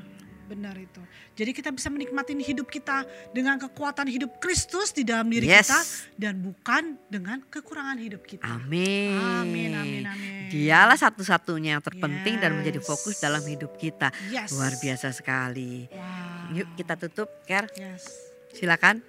benar 0.44 0.76
itu. 0.76 1.00
Jadi 1.32 1.56
kita 1.56 1.72
bisa 1.72 1.88
menikmati 1.88 2.36
hidup 2.36 2.68
kita 2.68 3.08
dengan 3.32 3.56
kekuatan 3.56 4.04
hidup 4.12 4.36
Kristus 4.38 4.92
di 4.92 5.00
dalam 5.00 5.32
diri 5.32 5.48
Yes. 5.48 5.72
kita 5.72 5.80
dan 6.20 6.44
bukan 6.44 7.00
dengan 7.08 7.40
kekurangan 7.48 7.96
hidup 7.96 8.28
kita. 8.28 8.44
Amin. 8.44 9.16
Amin, 9.16 9.72
amin, 9.72 10.02
amin. 10.04 10.52
Dialah 10.52 11.00
satu-satunya 11.00 11.80
yang 11.80 11.82
terpenting 11.82 12.36
dan 12.36 12.60
menjadi 12.60 12.76
Yes. 12.76 12.86
fokus 12.86 13.24
dalam 13.24 13.40
hidup 13.40 13.72
kita. 13.80 14.12
Yes. 14.28 14.52
Luar 14.52 14.76
biasa 14.76 15.16
sekali. 15.16 15.88
Wow. 15.88 16.33
Yuk 16.52 16.68
kita 16.76 16.98
tutup, 17.00 17.30
Ker. 17.48 17.70
Yes. 17.78 18.34
Silakan. 18.52 19.00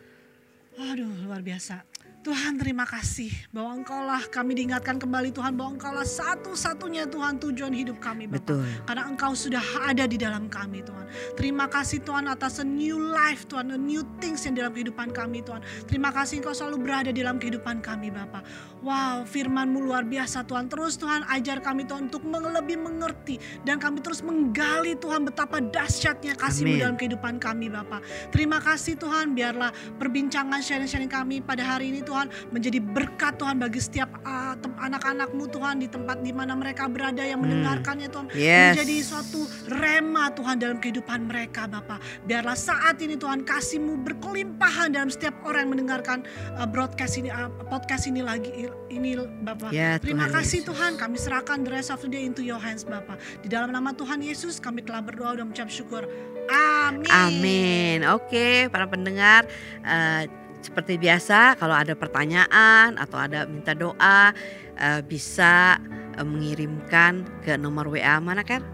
Aduh 0.80 1.12
luar 1.28 1.44
biasa. 1.44 1.84
Tuhan 2.26 2.58
terima 2.58 2.90
kasih 2.90 3.30
bahwa 3.54 3.86
engkaulah 3.86 4.18
kami 4.34 4.58
diingatkan 4.58 4.98
kembali 4.98 5.30
Tuhan 5.30 5.54
bahwa 5.54 5.78
engkaulah 5.78 6.02
satu-satunya 6.02 7.06
Tuhan 7.06 7.38
tujuan 7.38 7.70
hidup 7.70 8.02
kami 8.02 8.26
Bapak. 8.26 8.42
Betul. 8.42 8.66
Karena 8.90 9.04
engkau 9.06 9.38
sudah 9.38 9.62
ada 9.86 10.10
di 10.10 10.18
dalam 10.18 10.50
kami 10.50 10.82
Tuhan. 10.82 11.06
Terima 11.38 11.70
kasih 11.70 12.02
Tuhan 12.02 12.26
atas 12.26 12.58
a 12.58 12.66
new 12.66 12.98
life 12.98 13.46
Tuhan, 13.46 13.70
a 13.70 13.78
new 13.78 14.02
things 14.18 14.42
yang 14.42 14.58
dalam 14.58 14.74
kehidupan 14.74 15.14
kami 15.14 15.46
Tuhan. 15.46 15.62
Terima 15.86 16.10
kasih 16.10 16.42
engkau 16.42 16.58
selalu 16.58 16.82
berada 16.82 17.14
di 17.14 17.22
dalam 17.22 17.38
kehidupan 17.38 17.86
kami 17.86 18.10
Bapak. 18.10 18.42
Wow 18.82 19.30
firmanmu 19.30 19.86
luar 19.86 20.02
biasa 20.02 20.50
Tuhan. 20.50 20.66
Terus 20.66 20.98
Tuhan 20.98 21.30
ajar 21.30 21.62
kami 21.62 21.86
Tuhan 21.86 22.10
untuk 22.10 22.26
lebih 22.26 22.82
mengerti. 22.82 23.38
Dan 23.62 23.78
kami 23.78 24.02
terus 24.02 24.26
menggali 24.26 24.98
Tuhan 24.98 25.30
betapa 25.30 25.62
dahsyatnya 25.62 26.34
kasihmu 26.42 26.74
Amin. 26.74 26.82
dalam 26.82 26.96
kehidupan 26.98 27.38
kami 27.38 27.70
Bapak. 27.70 28.02
Terima 28.34 28.58
kasih 28.58 28.98
Tuhan 28.98 29.38
biarlah 29.38 29.70
perbincangan 30.02 30.66
sharing-sharing 30.66 31.14
kami 31.14 31.38
pada 31.46 31.62
hari 31.62 31.94
ini 31.94 32.02
Tuhan 32.02 32.15
menjadi 32.50 32.80
berkat 32.80 33.36
Tuhan 33.36 33.60
bagi 33.60 33.80
setiap 33.80 34.10
tem- 34.56 34.78
anak-anakmu 34.78 35.44
Tuhan 35.50 35.76
di 35.80 35.88
tempat 35.88 36.22
di 36.22 36.32
mana 36.32 36.56
mereka 36.56 36.88
berada 36.88 37.20
yang 37.20 37.42
Hmm. 37.42 37.52
mendengarkannya 37.52 38.08
Tuhan 38.08 38.26
Yes. 38.32 38.80
menjadi 38.80 38.96
suatu 39.02 39.40
rema 39.68 40.32
Tuhan 40.32 40.56
dalam 40.58 40.78
kehidupan 40.80 41.28
mereka 41.28 41.68
Bapak. 41.68 42.00
Biarlah 42.24 42.56
saat 42.56 43.02
ini 43.02 43.16
Tuhan 43.16 43.44
kasih-Mu 43.44 44.06
berkelimpahan 44.06 44.94
dalam 44.94 45.10
setiap 45.10 45.36
orang 45.44 45.68
yang 45.68 45.72
mendengarkan 45.76 46.20
uh, 46.56 46.64
broadcast 46.64 47.18
ini 47.18 47.30
uh, 47.30 47.50
podcast 47.68 48.06
ini 48.06 48.22
lagi 48.22 48.50
ini 48.88 49.18
Bapak. 49.42 49.74
Ya, 49.74 49.98
Terima 49.98 50.30
Tuhan 50.30 50.36
kasih 50.38 50.60
Yesus. 50.62 50.70
Tuhan 50.70 50.92
kami 50.96 51.18
serahkan 51.18 51.58
the 51.62 51.72
rest 51.72 51.90
of 51.90 52.00
the 52.00 52.08
day 52.08 52.24
into 52.24 52.40
your 52.40 52.60
hands 52.60 52.86
Bapak. 52.86 53.18
Di 53.42 53.50
dalam 53.50 53.74
nama 53.74 53.92
Tuhan 53.92 54.22
Yesus 54.22 54.58
kami 54.58 54.86
telah 54.86 55.02
berdoa 55.02 55.36
dan 55.36 55.50
mengucap 55.50 55.68
syukur. 55.68 56.06
Amin. 56.46 57.10
Amin. 57.10 57.98
Oke, 58.06 58.70
para 58.70 58.86
pendengar, 58.86 59.50
eh, 59.82 60.30
seperti 60.66 60.98
biasa 60.98 61.54
kalau 61.62 61.78
ada 61.78 61.94
pertanyaan 61.94 62.98
atau 62.98 63.22
ada 63.22 63.46
minta 63.46 63.78
doa 63.78 64.34
eh, 64.76 65.02
bisa 65.06 65.78
eh, 66.18 66.26
mengirimkan 66.26 67.26
ke 67.46 67.54
nomor 67.56 67.94
WA 67.94 68.18
mana 68.18 68.42
kan? 68.42 68.66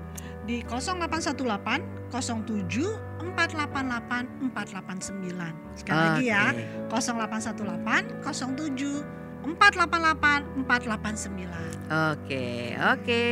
Di 0.47 0.63
0818 0.65 2.09
07 2.09 3.11
488 3.31 4.51
489. 4.51 5.79
Sekali 5.79 5.99
lagi 5.99 6.25
ya. 6.27 6.51
0818 6.89 8.23
07 8.23 9.21
488 9.43 10.65
489. 10.65 11.91
Oke, 11.91 12.77
oke. 12.77 13.23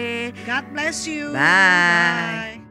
God 0.43 0.65
bless 0.73 1.07
you. 1.07 1.31
Bye. 1.31 2.59
Bye. 2.59 2.68